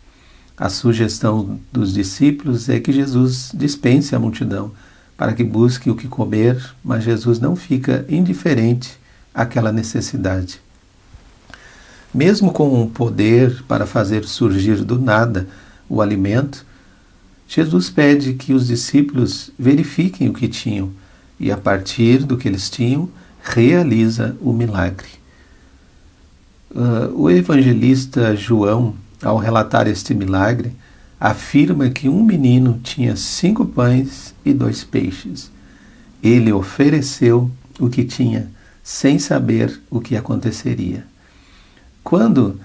[0.57, 4.72] A sugestão dos discípulos é que Jesus dispense a multidão
[5.17, 8.97] para que busque o que comer, mas Jesus não fica indiferente
[9.34, 10.59] àquela necessidade.
[12.13, 15.47] Mesmo com o poder para fazer surgir do nada
[15.88, 16.65] o alimento,
[17.47, 20.91] Jesus pede que os discípulos verifiquem o que tinham
[21.39, 23.09] e, a partir do que eles tinham,
[23.43, 25.20] realiza o milagre.
[26.74, 30.72] Uh, o evangelista João, ao relatar este milagre,
[31.19, 35.51] afirma que um menino tinha cinco pães e dois peixes.
[36.24, 38.49] Ele ofereceu o que tinha,
[38.82, 41.06] sem saber o que aconteceria.
[42.03, 42.60] Quando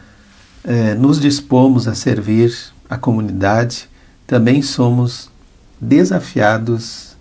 [0.65, 2.55] eh, nos dispomos a servir
[2.89, 3.89] a comunidade,
[4.27, 5.31] também somos
[5.81, 7.17] desafiados,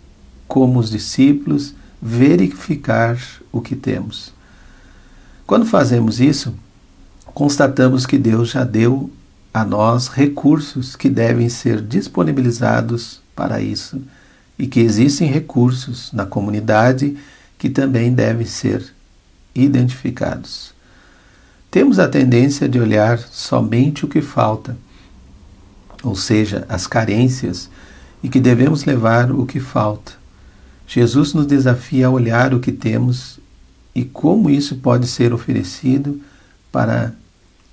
[0.48, 3.18] como os discípulos, verificar
[3.52, 4.34] o que temos.
[5.46, 6.56] Quando fazemos isso,
[7.36, 9.12] constatamos que Deus já deu
[9.54, 14.02] a nós recursos que devem ser disponibilizados para isso
[14.58, 17.18] e que existem recursos na comunidade
[17.60, 18.86] que também devem ser
[19.54, 20.74] identificados.
[21.70, 24.78] Temos a tendência de olhar somente o que falta,
[26.04, 27.70] ou seja, as carências,
[28.24, 30.14] e que devemos levar o que falta.
[30.88, 33.42] Jesus nos desafia a olhar o que temos
[33.94, 36.22] e como isso pode ser oferecido
[36.72, 37.14] para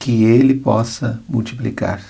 [0.03, 2.03] que ele possa multiplicar.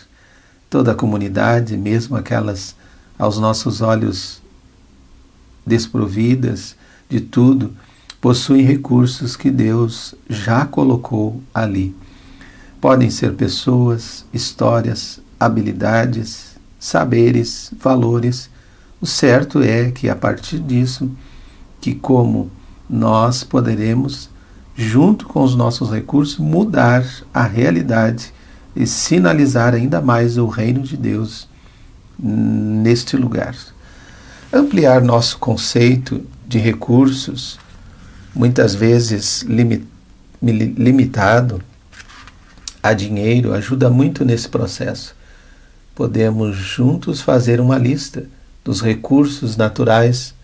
[0.71, 2.75] Toda a comunidade, mesmo aquelas
[3.19, 4.41] aos nossos olhos
[5.67, 6.75] desprovidas
[7.07, 7.77] de tudo,
[8.19, 11.95] possuem recursos que Deus já colocou ali.
[12.81, 18.49] Podem ser pessoas, histórias, habilidades, saberes, valores.
[19.03, 21.11] O certo é que a partir disso,
[21.79, 22.51] que como
[22.89, 24.31] nós poderemos
[24.77, 28.33] junto com os nossos recursos, mudar a realidade
[28.75, 31.49] e sinalizar ainda mais o reino de Deus
[32.19, 33.55] neste lugar.
[34.53, 37.59] Ampliar nosso conceito de recursos,
[38.35, 39.43] muitas vezes
[40.41, 41.63] limitado
[42.83, 45.15] a dinheiro, ajuda muito nesse processo.
[45.95, 48.25] Podemos juntos fazer uma lista
[48.65, 50.35] dos recursos naturais,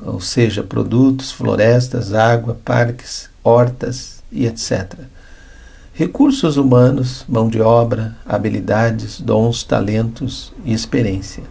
[0.00, 4.94] ou seja, produtos, florestas, água, parques, hortas e etc.
[5.94, 11.42] Recursos humanos, mão de obra, habilidades, dons, talentos e experiência.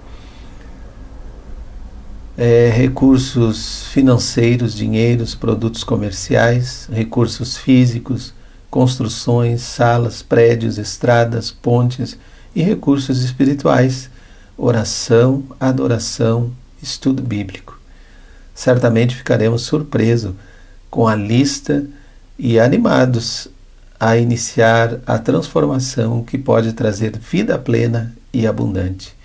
[2.37, 8.33] É, recursos financeiros, dinheiros, produtos comerciais, recursos físicos,
[8.69, 12.17] construções, salas, prédios, estradas, pontes
[12.55, 14.09] e recursos espirituais,
[14.57, 16.51] oração, adoração,
[16.81, 17.79] estudo bíblico.
[18.55, 20.33] Certamente ficaremos surpresos
[20.91, 21.85] com a lista
[22.37, 23.47] e animados
[23.97, 29.15] a iniciar a transformação que pode trazer vida plena e abundante,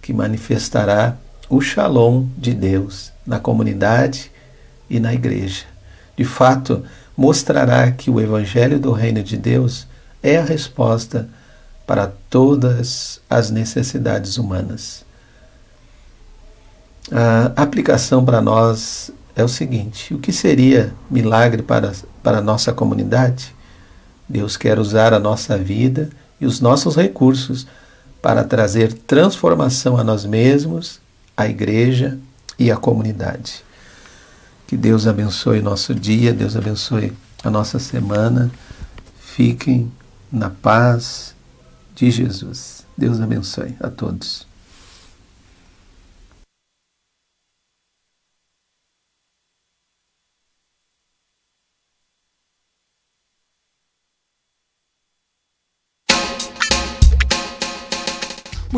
[0.00, 1.16] que manifestará
[1.50, 4.30] o shalom de Deus na comunidade
[4.88, 5.64] e na igreja.
[6.16, 6.84] De fato,
[7.16, 9.86] mostrará que o Evangelho do Reino de Deus
[10.22, 11.28] é a resposta
[11.86, 15.04] para todas as necessidades humanas.
[17.10, 21.92] A aplicação para nós é o seguinte: o que seria milagre para,
[22.22, 23.54] para a nossa comunidade?
[24.28, 26.10] Deus quer usar a nossa vida
[26.40, 27.66] e os nossos recursos
[28.20, 31.00] para trazer transformação a nós mesmos,
[31.36, 32.18] a igreja
[32.58, 33.64] e a comunidade.
[34.66, 37.12] Que Deus abençoe nosso dia, Deus abençoe
[37.44, 38.50] a nossa semana.
[39.20, 39.90] Fiquem
[40.32, 41.32] na paz
[41.94, 42.84] de Jesus.
[42.96, 44.47] Deus abençoe a todos.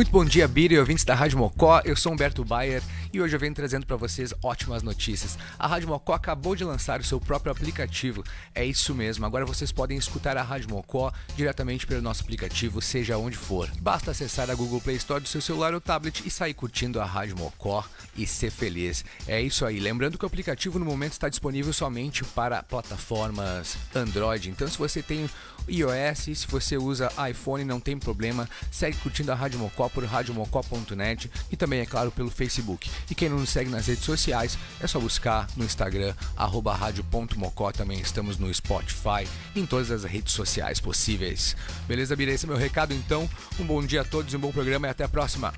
[0.01, 1.83] Muito bom dia, Bira e ouvintes da Rádio Mocó.
[1.85, 5.39] Eu sou Humberto Bayer e hoje eu venho trazendo para vocês ótimas notícias.
[5.59, 8.25] A Rádio Mocó acabou de lançar o seu próprio aplicativo.
[8.55, 13.19] É isso mesmo, agora vocês podem escutar a Rádio Mocó diretamente pelo nosso aplicativo, seja
[13.19, 13.71] onde for.
[13.81, 17.05] Basta acessar a Google Play Store do seu celular ou tablet e sair curtindo a
[17.05, 17.85] Rádio Mocó
[18.17, 19.05] e ser feliz.
[19.27, 19.81] É isso aí.
[19.81, 24.51] Lembrando que o aplicativo no momento está disponível somente para plataformas Android.
[24.51, 25.29] Então, se você tem
[25.69, 28.49] iOS, se você usa iPhone, não tem problema.
[28.71, 32.91] Segue curtindo a Rádio Mocó por radiomocó.net e também, é claro, pelo Facebook.
[33.11, 37.73] E quem não nos segue nas redes sociais, é só buscar no Instagram, arroba rádio.mocó.
[37.73, 41.57] Também estamos no Spotify, em todas as redes sociais possíveis.
[41.87, 42.33] Beleza, Bira?
[42.33, 43.29] Esse é meu recado, então.
[43.59, 45.53] Um bom dia a todos, um bom programa e até a próxima.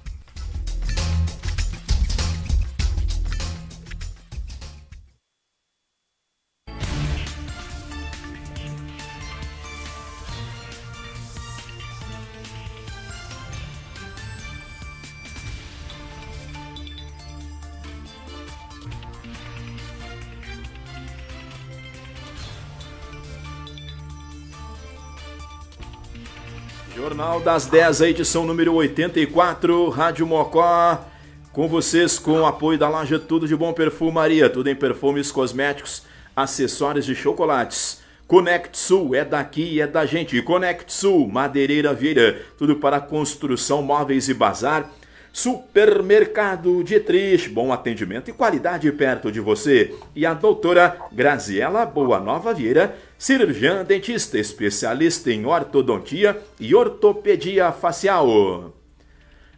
[26.95, 31.03] Jornal das 10, a edição número 84, Rádio Mocó.
[31.51, 36.03] Com vocês, com o apoio da loja Tudo de Bom Perfumaria, tudo em perfumes, cosméticos,
[36.37, 38.03] acessórios de chocolates.
[38.27, 40.41] Conect Sul é daqui, é da gente.
[40.43, 44.91] Conect Sul, Madeireira Vieira, tudo para construção, móveis e bazar.
[45.33, 49.95] Supermercado Dietrich, bom atendimento e qualidade perto de você.
[50.15, 58.75] E a doutora Graziela Boa Nova Vieira, cirurgiã dentista, especialista em ortodontia e ortopedia facial.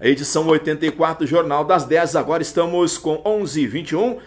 [0.01, 4.19] Edição 84, Jornal das 10, agora estamos com 11h21,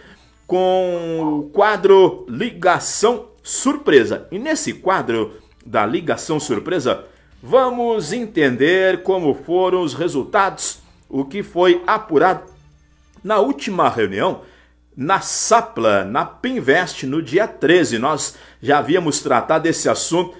[0.46, 4.28] com o quadro Ligação Surpresa.
[4.30, 5.34] E nesse quadro
[5.64, 7.04] da Ligação Surpresa,
[7.42, 12.44] vamos entender como foram os resultados, o que foi apurado
[13.22, 14.42] na última reunião
[14.98, 18.00] na Sapla, na Pinvest, no dia 13.
[18.00, 20.36] Nós já havíamos tratado desse assunto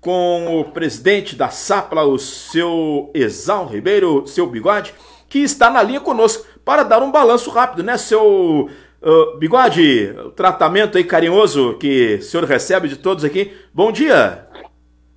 [0.00, 4.92] com o presidente da Sapla, o seu Exal Ribeiro, seu Bigode,
[5.28, 8.68] que está na linha conosco para dar um balanço rápido, né, seu
[9.00, 10.12] uh, Bigode?
[10.24, 13.56] O tratamento aí carinhoso que o senhor recebe de todos aqui.
[13.72, 14.44] Bom dia.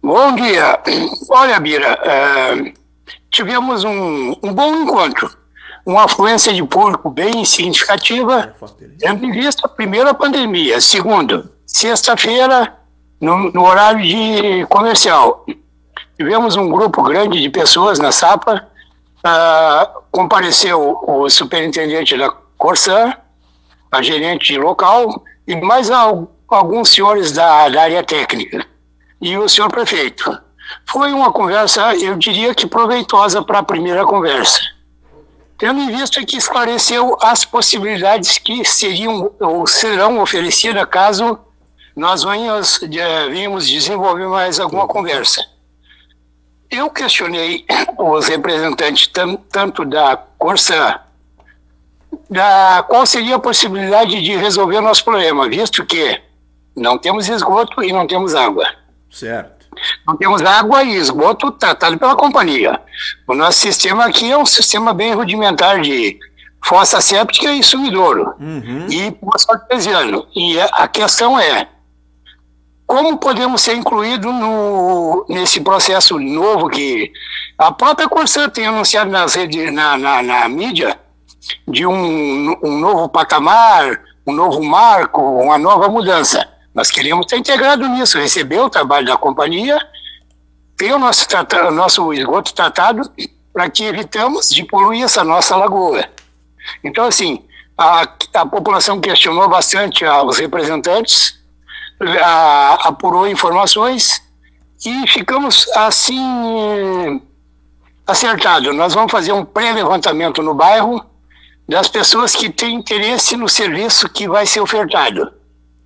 [0.04, 0.80] Bom dia.
[1.32, 2.83] Olha, Bira, uh,
[3.34, 5.44] tivemos um, um bom encontro
[5.86, 8.56] uma afluência de público bem significativa,
[9.00, 12.74] tendo em vista, primeiro, a pandemia, segundo, sexta-feira,
[13.20, 15.46] no, no, horário de comercial.
[16.18, 18.66] Tivemos um grupo grande de pessoas na Sapa,
[19.20, 23.14] uh, compareceu o superintendente da Corsã,
[23.92, 28.66] a gerente local e mais alguns senhores da, da área técnica
[29.22, 30.38] e o senhor prefeito.
[30.86, 34.60] Foi uma conversa, eu diria que proveitosa para a primeira conversa
[35.64, 41.40] tendo em vista que esclareceu as possibilidades que seriam ou serão oferecidas caso
[41.96, 42.80] nós venhamos,
[43.30, 45.42] venhamos desenvolver mais alguma conversa.
[46.70, 47.66] Eu questionei
[47.98, 49.10] os representantes
[49.50, 51.00] tanto da Corsa,
[52.30, 56.22] da qual seria a possibilidade de resolver nosso problema, visto que
[56.76, 58.68] não temos esgoto e não temos água.
[59.10, 59.63] Certo.
[60.08, 62.80] Não temos água e esgoto tratado pela companhia.
[63.28, 66.18] O nosso sistema aqui é um sistema bem rudimentar de
[66.64, 68.34] fossa séptica e sumidouro.
[68.40, 68.88] Uhum.
[68.90, 70.26] E poço artesiano.
[70.36, 71.68] E a questão é,
[72.86, 77.12] como podemos ser incluídos no, nesse processo novo que
[77.58, 81.00] a própria Corsã tem anunciado nas redes, na, na, na mídia
[81.68, 86.48] de um, um novo patamar, um novo marco, uma nova mudança.
[86.74, 89.80] Nós queríamos estar integrado nisso, receber o trabalho da companhia,
[90.76, 91.28] ter o nosso,
[91.68, 93.02] o nosso esgoto tratado
[93.54, 96.04] para que evitamos de poluir essa nossa lagoa.
[96.84, 97.46] Então, assim,
[97.78, 101.40] a, a população questionou bastante os representantes,
[102.22, 104.22] a, apurou informações
[104.86, 107.22] e ficamos assim
[108.06, 108.76] acertados.
[108.76, 111.06] Nós vamos fazer um pré-levantamento no bairro
[111.70, 115.32] das pessoas que têm interesse no serviço que vai ser ofertado.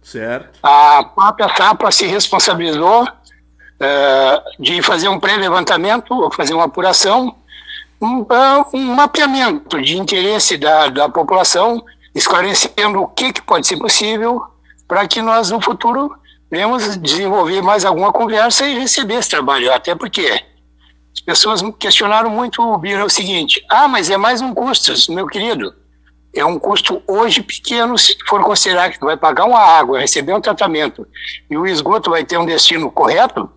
[0.07, 0.57] Certo.
[0.63, 7.35] A própria SAPA se responsabilizou uh, de fazer um pré-levantamento, fazer uma apuração,
[8.01, 11.83] um, uh, um, mapeamento de interesse da, da população,
[12.15, 14.41] esclarecendo o que, que pode ser possível
[14.87, 16.15] para que nós, no futuro,
[16.49, 19.73] venhamos desenvolver mais alguma conversa e receber esse trabalho.
[19.73, 20.41] Até porque
[21.13, 25.75] as pessoas questionaram muito o seguinte: ah, mas é mais um custo, meu querido
[26.33, 30.33] é um custo hoje pequeno se for considerar que tu vai pagar uma água, receber
[30.33, 31.07] um tratamento
[31.49, 33.49] e o esgoto vai ter um destino correto,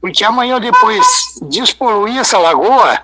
[0.00, 1.06] porque amanhã depois
[1.48, 3.00] despoluir essa lagoa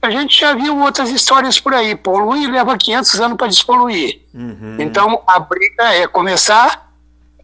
[0.00, 1.96] a gente já viu outras histórias por aí.
[1.96, 4.20] Polui leva 500 anos para despoluir.
[4.32, 4.76] Uhum.
[4.78, 6.88] Então, a briga é começar.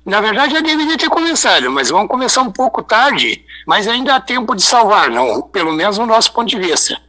[0.06, 4.20] Na verdade, já deveria ter começado, mas vamos começar um pouco tarde, mas ainda há
[4.20, 7.01] tempo de salvar, não, pelo menos no nosso ponto de vista.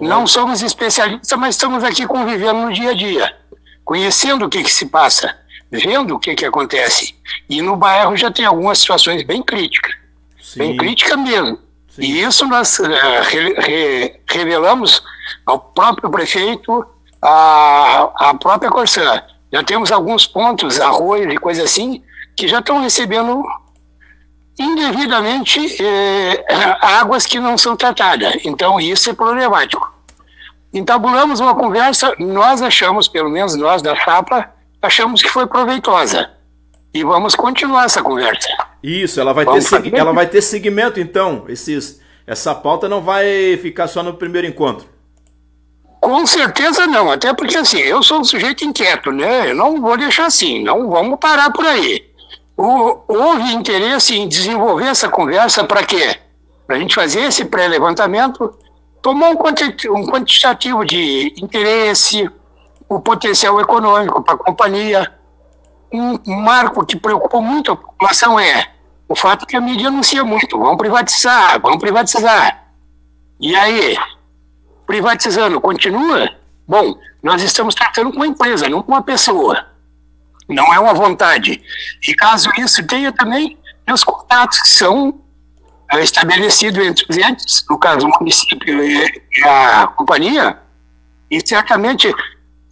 [0.00, 3.36] Não somos especialistas, mas estamos aqui convivendo no dia a dia,
[3.84, 5.36] conhecendo o que, que se passa,
[5.70, 7.14] vendo o que, que acontece.
[7.48, 9.94] E no bairro já tem algumas situações bem críticas,
[10.40, 10.58] Sim.
[10.58, 11.58] bem crítica mesmo.
[11.88, 12.02] Sim.
[12.02, 12.84] E isso nós uh,
[13.22, 15.02] re, re, revelamos
[15.46, 16.84] ao próprio prefeito,
[17.20, 19.22] à, à própria Corsã.
[19.52, 22.02] Já temos alguns pontos, arroios e coisas assim,
[22.34, 23.44] que já estão recebendo
[24.62, 26.44] indevidamente eh,
[26.80, 28.36] águas que não são tratadas.
[28.44, 29.92] Então, isso é problemático.
[30.72, 36.30] Entabulamos uma conversa, nós achamos, pelo menos nós da chapa, achamos que foi proveitosa.
[36.94, 38.48] E vamos continuar essa conversa.
[38.82, 41.44] Isso, ela vai, ter, ela vai ter segmento, então.
[41.48, 44.86] Esses, essa pauta não vai ficar só no primeiro encontro.
[46.00, 49.50] Com certeza não, até porque assim, eu sou um sujeito inquieto, né?
[49.50, 52.11] Eu não vou deixar assim, não vamos parar por aí.
[52.64, 56.16] Houve interesse em desenvolver essa conversa para quê?
[56.64, 58.56] Para a gente fazer esse pré-levantamento,
[59.00, 62.30] tomar um, um quantitativo de interesse,
[62.88, 65.12] o potencial econômico para a companhia,
[65.92, 68.70] um marco que preocupa muito a população é
[69.08, 72.64] o fato que a mídia anuncia muito, vamos privatizar, vamos privatizar.
[73.40, 73.98] E aí,
[74.86, 76.30] privatizando, continua?
[76.66, 79.71] Bom, nós estamos tratando com uma empresa, não com uma pessoa.
[80.52, 81.62] Não é uma vontade.
[82.06, 83.58] E caso isso tenha também
[83.92, 85.20] os contatos que são
[85.90, 90.58] é, estabelecidos entre os entes, no caso o município e a companhia,
[91.30, 92.12] e certamente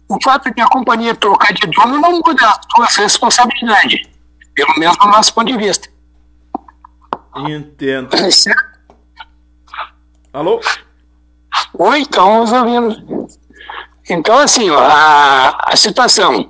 [0.09, 4.09] o fato de a companhia trocar de dono não muda a sua responsabilidade,
[4.55, 5.89] pelo menos do nosso ponto de vista.
[7.35, 8.09] Entendo.
[10.33, 10.59] Alô?
[11.73, 13.27] Oi, estamos ouvindo.
[14.09, 16.49] Então, assim, a, a situação.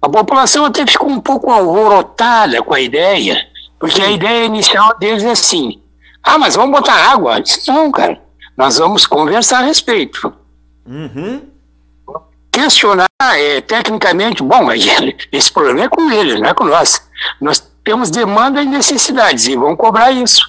[0.00, 3.46] A população até ficou um pouco alvorotada com a ideia,
[3.78, 5.80] porque a ideia inicial deles é assim:
[6.22, 7.40] ah, mas vamos botar água?
[7.40, 8.20] Disse, não, cara,
[8.56, 10.32] nós vamos conversar a respeito.
[10.86, 11.58] Uhum
[12.58, 14.68] questionar é, tecnicamente, bom,
[15.30, 17.00] esse problema é com eles, não é com nós.
[17.40, 20.42] Nós temos demanda e necessidades e vamos cobrar isso.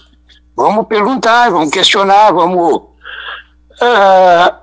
[0.56, 4.56] Vamos perguntar, vamos questionar, vamos uh,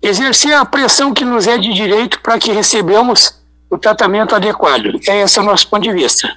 [0.00, 3.34] exercer a pressão que nos é de direito para que recebamos
[3.70, 5.00] o tratamento adequado.
[5.08, 6.28] É esse o nosso ponto de vista.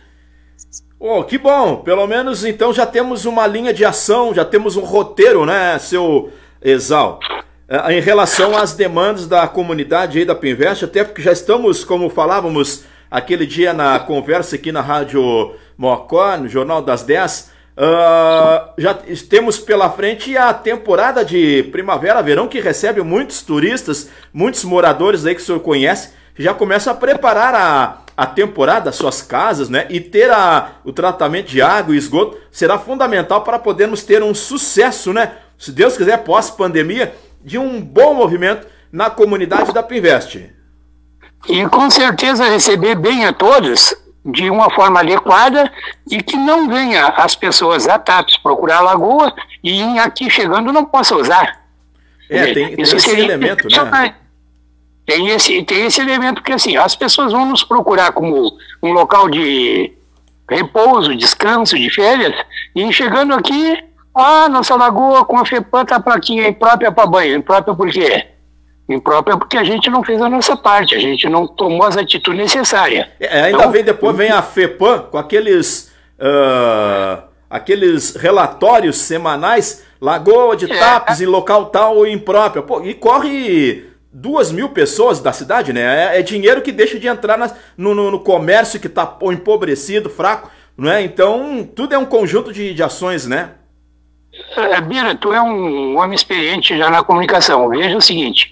[0.99, 1.77] Oh, que bom!
[1.77, 6.29] Pelo menos então já temos uma linha de ação, já temos um roteiro, né, seu
[6.61, 7.19] Exal?
[7.69, 12.09] É, em relação às demandas da comunidade aí da Pinvest, até porque já estamos, como
[12.09, 18.73] falávamos aquele dia na conversa aqui na Rádio Mocó, no Jornal das 10, uh, ah,
[18.77, 18.93] já
[19.29, 25.41] temos pela frente a temporada de primavera-verão que recebe muitos turistas, muitos moradores aí que
[25.41, 26.11] o senhor conhece,
[26.43, 29.85] já começa a preparar a, a temporada, suas casas, né?
[29.89, 34.33] E ter a, o tratamento de água e esgoto será fundamental para podermos ter um
[34.33, 35.33] sucesso, né?
[35.57, 37.13] Se Deus quiser, pós-pandemia,
[37.43, 40.49] de um bom movimento na comunidade da Pinvest.
[41.47, 43.93] E com certeza receber bem a todos
[44.25, 45.71] de uma forma adequada
[46.09, 49.33] e que não venha as pessoas a TAPS procurar a lagoa
[49.63, 51.59] e aqui chegando não possa usar.
[52.29, 54.15] É, tem, tem esse elemento, né?
[55.09, 59.27] Tem esse, tem esse elemento que assim, as pessoas vão nos procurar como um local
[59.27, 59.91] de
[60.47, 62.35] repouso, descanso, de férias,
[62.75, 63.75] e chegando aqui
[64.13, 67.37] ah, nossa lagoa com a FEPAM tá plaquinha imprópria para banho.
[67.37, 68.27] Imprópria por quê?
[68.87, 72.39] Imprópria porque a gente não fez a nossa parte, a gente não tomou as atitudes
[72.39, 73.07] necessárias.
[73.19, 80.55] É, ainda então, vem depois vem a FEPAM com aqueles uh, aqueles relatórios semanais, lagoa
[80.55, 82.61] de é, TAPs em local tal ou imprópria.
[82.61, 86.15] Pô, e corre duas mil pessoas da cidade, né?
[86.15, 90.09] É, é dinheiro que deixa de entrar nas, no, no, no, comércio que está empobrecido,
[90.09, 91.01] fraco, não é?
[91.03, 93.51] Então, tudo é um conjunto de, de ações, né?
[94.55, 97.69] É, Bira, tu é um homem experiente já na comunicação.
[97.69, 98.51] Veja o seguinte: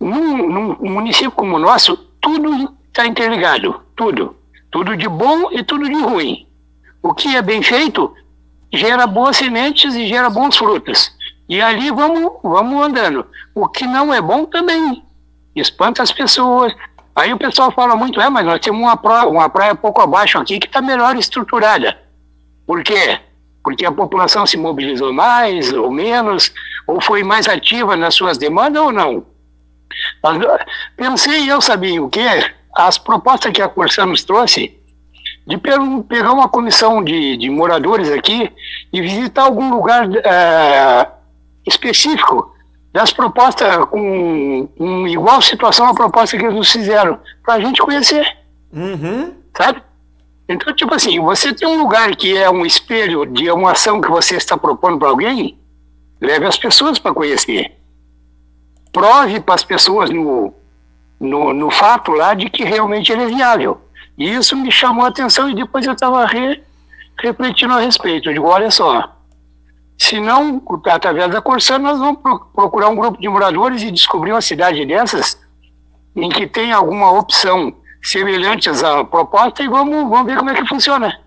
[0.00, 3.80] num, num município como o nosso, tudo está interligado.
[3.94, 4.36] Tudo.
[4.70, 6.46] Tudo de bom e tudo de ruim.
[7.02, 8.14] O que é bem feito
[8.72, 11.12] gera boas sementes e gera bons frutos.
[11.50, 13.26] E ali vamos, vamos andando.
[13.54, 15.02] O que não é bom também
[15.54, 16.72] espanta as pessoas.
[17.14, 20.38] Aí o pessoal fala muito, é, mas nós temos uma praia, uma praia pouco abaixo
[20.38, 21.98] aqui que está melhor estruturada.
[22.66, 23.20] Por quê?
[23.62, 26.52] porque a população se mobilizou mais ou menos,
[26.86, 29.26] ou foi mais ativa nas suas demandas ou não.
[30.96, 32.20] Pensei, eu sabia o que?
[32.74, 34.78] As propostas que a Corsã nos trouxe,
[35.46, 38.50] de pegar uma comissão de, de moradores aqui
[38.92, 41.08] e visitar algum lugar é,
[41.66, 42.54] específico
[42.92, 47.80] das propostas com, com igual situação à proposta que eles nos fizeram, para a gente
[47.80, 48.26] conhecer.
[48.72, 49.34] Uhum.
[49.56, 49.82] Sabe?
[50.48, 54.10] Então, tipo assim, você tem um lugar que é um espelho de uma ação que
[54.10, 55.56] você está propondo para alguém,
[56.20, 57.72] leve as pessoas para conhecer.
[58.92, 60.52] Prove para as pessoas no,
[61.20, 63.80] no, no, fato lá de que realmente ele é viável.
[64.18, 66.60] E isso me chamou a atenção e depois eu estava re,
[67.20, 68.28] refletindo a respeito.
[68.28, 69.16] Eu digo, olha só,
[70.00, 72.20] se não, através da Corsã, nós vamos
[72.54, 75.38] procurar um grupo de moradores e descobrir uma cidade dessas
[76.16, 80.66] em que tem alguma opção semelhantes à proposta e vamos, vamos ver como é que
[80.66, 81.20] funciona.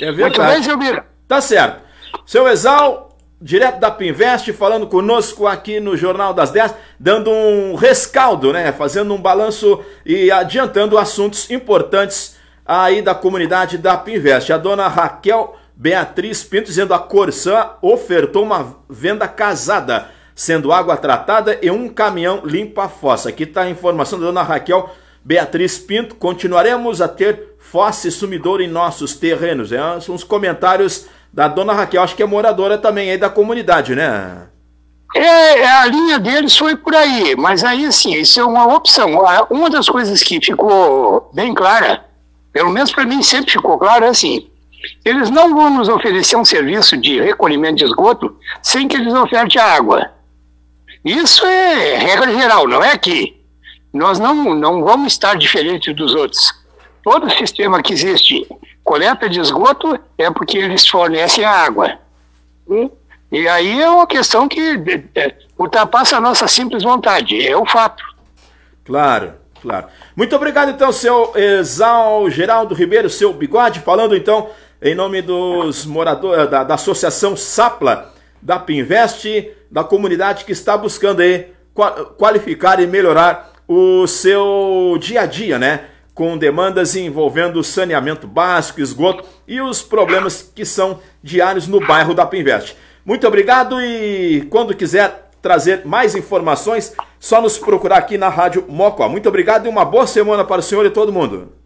[0.00, 0.38] É verdade.
[0.40, 1.06] Muito bem, seu Bira.
[1.28, 1.84] Tá certo.
[2.26, 8.52] Seu Exal, direto da Pinvest, falando conosco aqui no Jornal das 10, dando um rescaldo,
[8.52, 8.72] né?
[8.72, 12.36] Fazendo um balanço e adiantando assuntos importantes
[12.66, 14.52] aí da comunidade da Pinvest.
[14.52, 21.58] A dona Raquel Beatriz Pinto dizendo a Corsã ofertou uma venda casada, sendo água tratada
[21.62, 23.28] e um caminhão limpa a fossa.
[23.28, 24.90] Aqui está a informação da dona Raquel
[25.24, 29.72] Beatriz Pinto, continuaremos a ter fossa e sumidouro em nossos terrenos.
[29.72, 33.94] É, são os comentários da dona Raquel, acho que é moradora também aí da comunidade,
[33.94, 34.48] né?
[35.14, 39.22] É, é, a linha deles foi por aí, mas aí assim, isso é uma opção.
[39.50, 42.04] Uma das coisas que ficou bem clara,
[42.52, 44.50] pelo menos para mim sempre ficou claro, é assim,
[45.04, 49.60] eles não vão nos oferecer um serviço de recolhimento de esgoto sem que eles ofertem
[49.60, 50.10] água.
[51.04, 53.42] Isso é regra geral, não é aqui
[53.92, 56.52] nós não, não vamos estar diferente dos outros.
[57.02, 58.46] Todo sistema que existe,
[58.82, 61.98] coleta de esgoto, é porque eles fornecem água.
[63.30, 64.80] E aí é uma questão que
[65.14, 68.02] é, ultrapassa a nossa simples vontade, é o fato.
[68.84, 69.86] Claro, claro.
[70.16, 74.48] Muito obrigado, então, seu Exal Geraldo Ribeiro, seu bigode, falando então
[74.82, 79.24] em nome dos moradores da, da Associação Sapla da Pinvest,
[79.70, 81.52] da comunidade que está buscando aí
[82.18, 85.84] qualificar e melhorar o seu dia a dia, né?
[86.12, 92.26] Com demandas envolvendo saneamento básico, esgoto e os problemas que são diários no bairro da
[92.26, 92.76] Pinvest.
[93.04, 99.08] Muito obrigado e quando quiser trazer mais informações, só nos procurar aqui na Rádio Mocó.
[99.08, 101.61] Muito obrigado e uma boa semana para o senhor e todo mundo.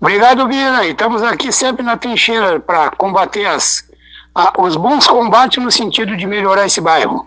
[0.00, 0.86] Obrigado, Bira.
[0.86, 3.88] Estamos aqui sempre na trincheira para combater as,
[4.34, 7.26] a, os bons combates no sentido de melhorar esse bairro.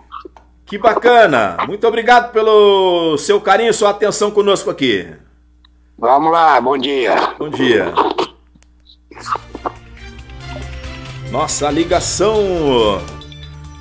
[0.64, 1.56] Que bacana!
[1.66, 5.12] Muito obrigado pelo seu carinho e sua atenção conosco aqui.
[5.98, 7.16] Vamos lá, bom dia.
[7.36, 7.92] Bom dia.
[11.30, 12.36] Nossa ligação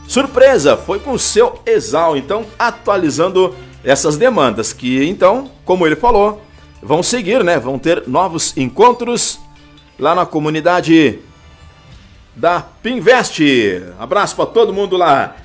[0.07, 6.41] surpresa foi com o seu Exal, então atualizando essas demandas que então, como ele falou,
[6.81, 7.59] vão seguir, né?
[7.59, 9.39] Vão ter novos encontros
[9.97, 11.19] lá na comunidade
[12.35, 13.41] da Pinvest.
[13.99, 15.35] Abraço para todo mundo lá.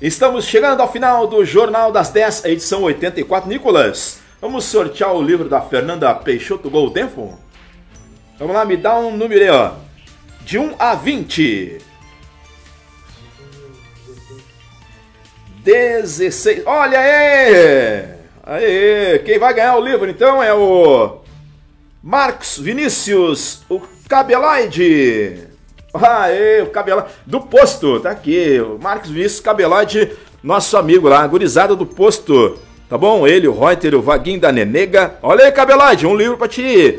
[0.00, 3.48] Estamos chegando ao final do Jornal das 10, edição 84.
[3.48, 7.38] Nicolas, vamos sortear o livro da Fernanda Peixoto Goldenfo?
[8.38, 9.72] Vamos lá, me dá um número aí, ó.
[10.40, 11.78] De 1 a 20.
[15.62, 16.62] 16.
[16.66, 18.21] Olha aí!
[18.44, 21.18] Aí, quem vai ganhar o livro então é o
[22.02, 25.46] Marcos Vinícius, o Cabeloide.
[25.94, 30.10] Aê, o Cabelade do posto, tá aqui, o Marcos Vinícius Cabelade,
[30.42, 32.58] nosso amigo lá, gurizada do posto,
[32.88, 33.28] tá bom?
[33.28, 35.14] Ele, o Reuter, o Vaguinho da Nenega.
[35.22, 36.98] Olha aí, Cabelade, um livro pra te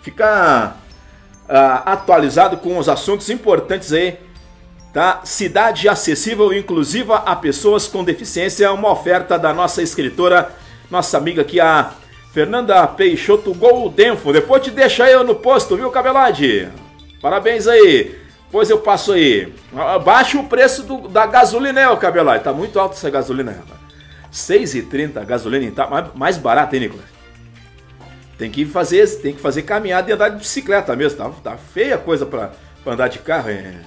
[0.00, 0.80] ficar
[1.48, 4.16] uh, atualizado com os assuntos importantes aí,
[4.92, 5.22] tá?
[5.24, 10.54] Cidade acessível e inclusiva a pessoas com deficiência, uma oferta da nossa escritora,
[10.90, 11.92] nossa amiga aqui, a
[12.32, 14.32] Fernanda Peixoto Goldenfo.
[14.32, 16.68] Depois te deixa eu no posto, viu, Cabelade?
[17.20, 18.18] Parabéns aí.
[18.50, 19.52] Pois eu passo aí.
[20.04, 22.40] Baixa o preço do, da gasolina, ô Cabelai.
[22.40, 23.80] Tá muito alto essa gasolina, rapaz.
[24.32, 27.04] 6,30 a gasolina tá mais, barata, hein, Nicolas?
[28.36, 31.18] Tem que fazer, tem que fazer caminhada e andar de bicicleta mesmo.
[31.18, 32.50] Tá, tá feia coisa pra,
[32.82, 33.78] pra andar de carro, hein?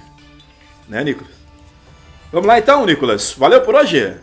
[0.87, 1.33] Né, Nicolas?
[2.31, 3.33] Vamos lá então, Nicolas.
[3.37, 4.15] Valeu por hoje.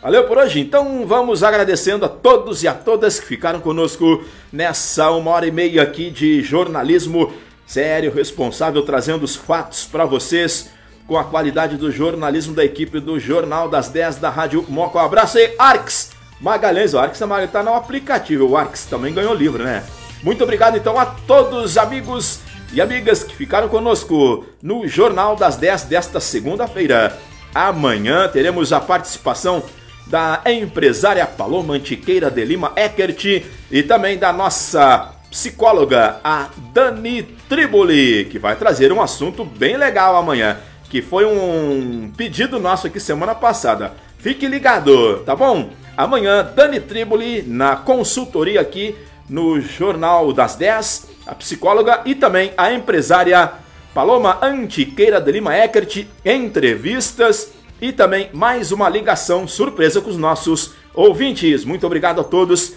[0.00, 0.60] Valeu por hoje.
[0.60, 4.22] Então vamos agradecendo a todos e a todas que ficaram conosco
[4.52, 7.32] nessa uma hora e meia aqui de jornalismo
[7.66, 10.70] sério, responsável, trazendo os fatos para vocês
[11.08, 14.98] com a qualidade do jornalismo da equipe do Jornal das 10 da Rádio Moco.
[14.98, 16.94] Um abraço aí, Arx Magalhães.
[16.94, 18.46] O Arx está no aplicativo.
[18.46, 19.84] O Arx também ganhou livro, né?
[20.22, 22.38] Muito obrigado então a todos, amigos
[22.72, 27.18] e amigas que ficaram conosco no Jornal das 10 desta segunda-feira.
[27.52, 29.62] Amanhã teremos a participação
[30.08, 38.24] da empresária Paloma Antiqueira de Lima Eckert e também da nossa psicóloga, a Dani Triboli,
[38.24, 40.56] que vai trazer um assunto bem legal amanhã,
[40.88, 43.92] que foi um pedido nosso aqui semana passada.
[44.18, 45.70] Fique ligado, tá bom?
[45.96, 48.96] Amanhã, Dani Triboli na consultoria aqui
[49.28, 53.52] no Jornal das 10, a psicóloga e também a empresária
[53.92, 60.72] Paloma Antiqueira de Lima Eckert, entrevistas e também mais uma ligação surpresa com os nossos
[60.94, 61.64] ouvintes.
[61.64, 62.72] Muito obrigado a todos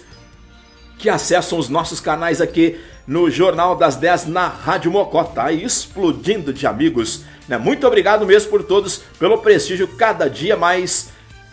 [0.98, 5.24] que acessam os nossos canais aqui no Jornal das 10 na Rádio Mocó.
[5.24, 7.24] Tá explodindo de amigos.
[7.48, 7.58] Né?
[7.58, 11.10] Muito obrigado mesmo por todos, pelo prestígio cada dia mais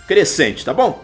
[0.08, 1.04] crescente, tá bom?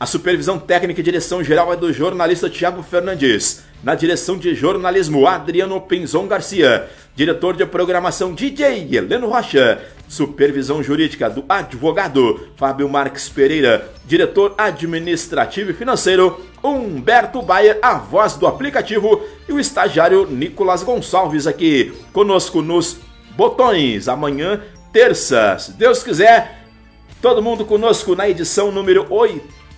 [0.00, 3.64] A supervisão técnica e direção geral é do jornalista Tiago Fernandes.
[3.82, 6.88] Na direção de jornalismo, Adriano Penzon Garcia.
[7.16, 9.82] Diretor de programação, DJ Heleno Rocha.
[10.08, 13.90] Supervisão jurídica do advogado Fábio Marques Pereira.
[14.06, 19.20] Diretor administrativo e financeiro, Humberto Bayer, a voz do aplicativo.
[19.48, 22.98] E o estagiário Nicolas Gonçalves aqui conosco nos
[23.36, 24.06] botões.
[24.06, 24.60] Amanhã,
[24.92, 26.64] terça, se Deus quiser,
[27.20, 29.04] todo mundo conosco na edição número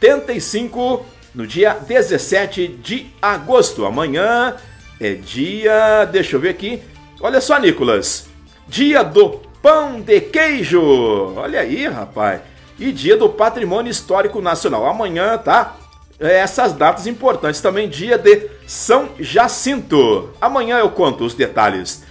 [0.03, 1.05] 85
[1.35, 3.85] no dia 17 de agosto.
[3.85, 4.57] Amanhã
[5.01, 6.05] é dia.
[6.07, 6.83] Deixa eu ver aqui.
[7.21, 8.29] Olha só, Nicolas.
[8.67, 11.35] Dia do pão de queijo.
[11.37, 12.41] Olha aí, rapaz.
[12.79, 14.87] E dia do patrimônio histórico nacional.
[14.87, 15.77] Amanhã, tá?
[16.19, 17.61] É, essas datas importantes.
[17.61, 20.31] Também dia de São Jacinto.
[20.41, 22.05] Amanhã eu conto os detalhes.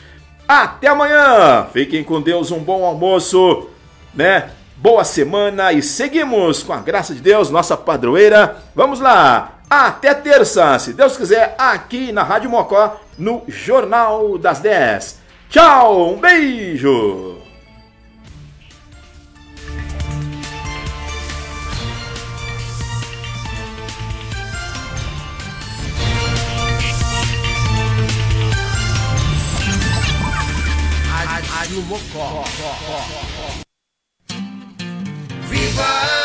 [0.48, 1.68] Até amanhã.
[1.74, 2.52] Fiquem com Deus.
[2.52, 3.68] Um bom almoço,
[4.14, 4.52] né?
[4.82, 8.58] Boa semana e seguimos com a graça de Deus, nossa padroeira.
[8.74, 15.20] Vamos lá, até terça, se Deus quiser, aqui na Rádio Mocó, no Jornal das 10.
[15.50, 17.38] Tchau, um beijo!
[31.50, 33.29] Rádio Mocó.
[35.50, 36.19] Viva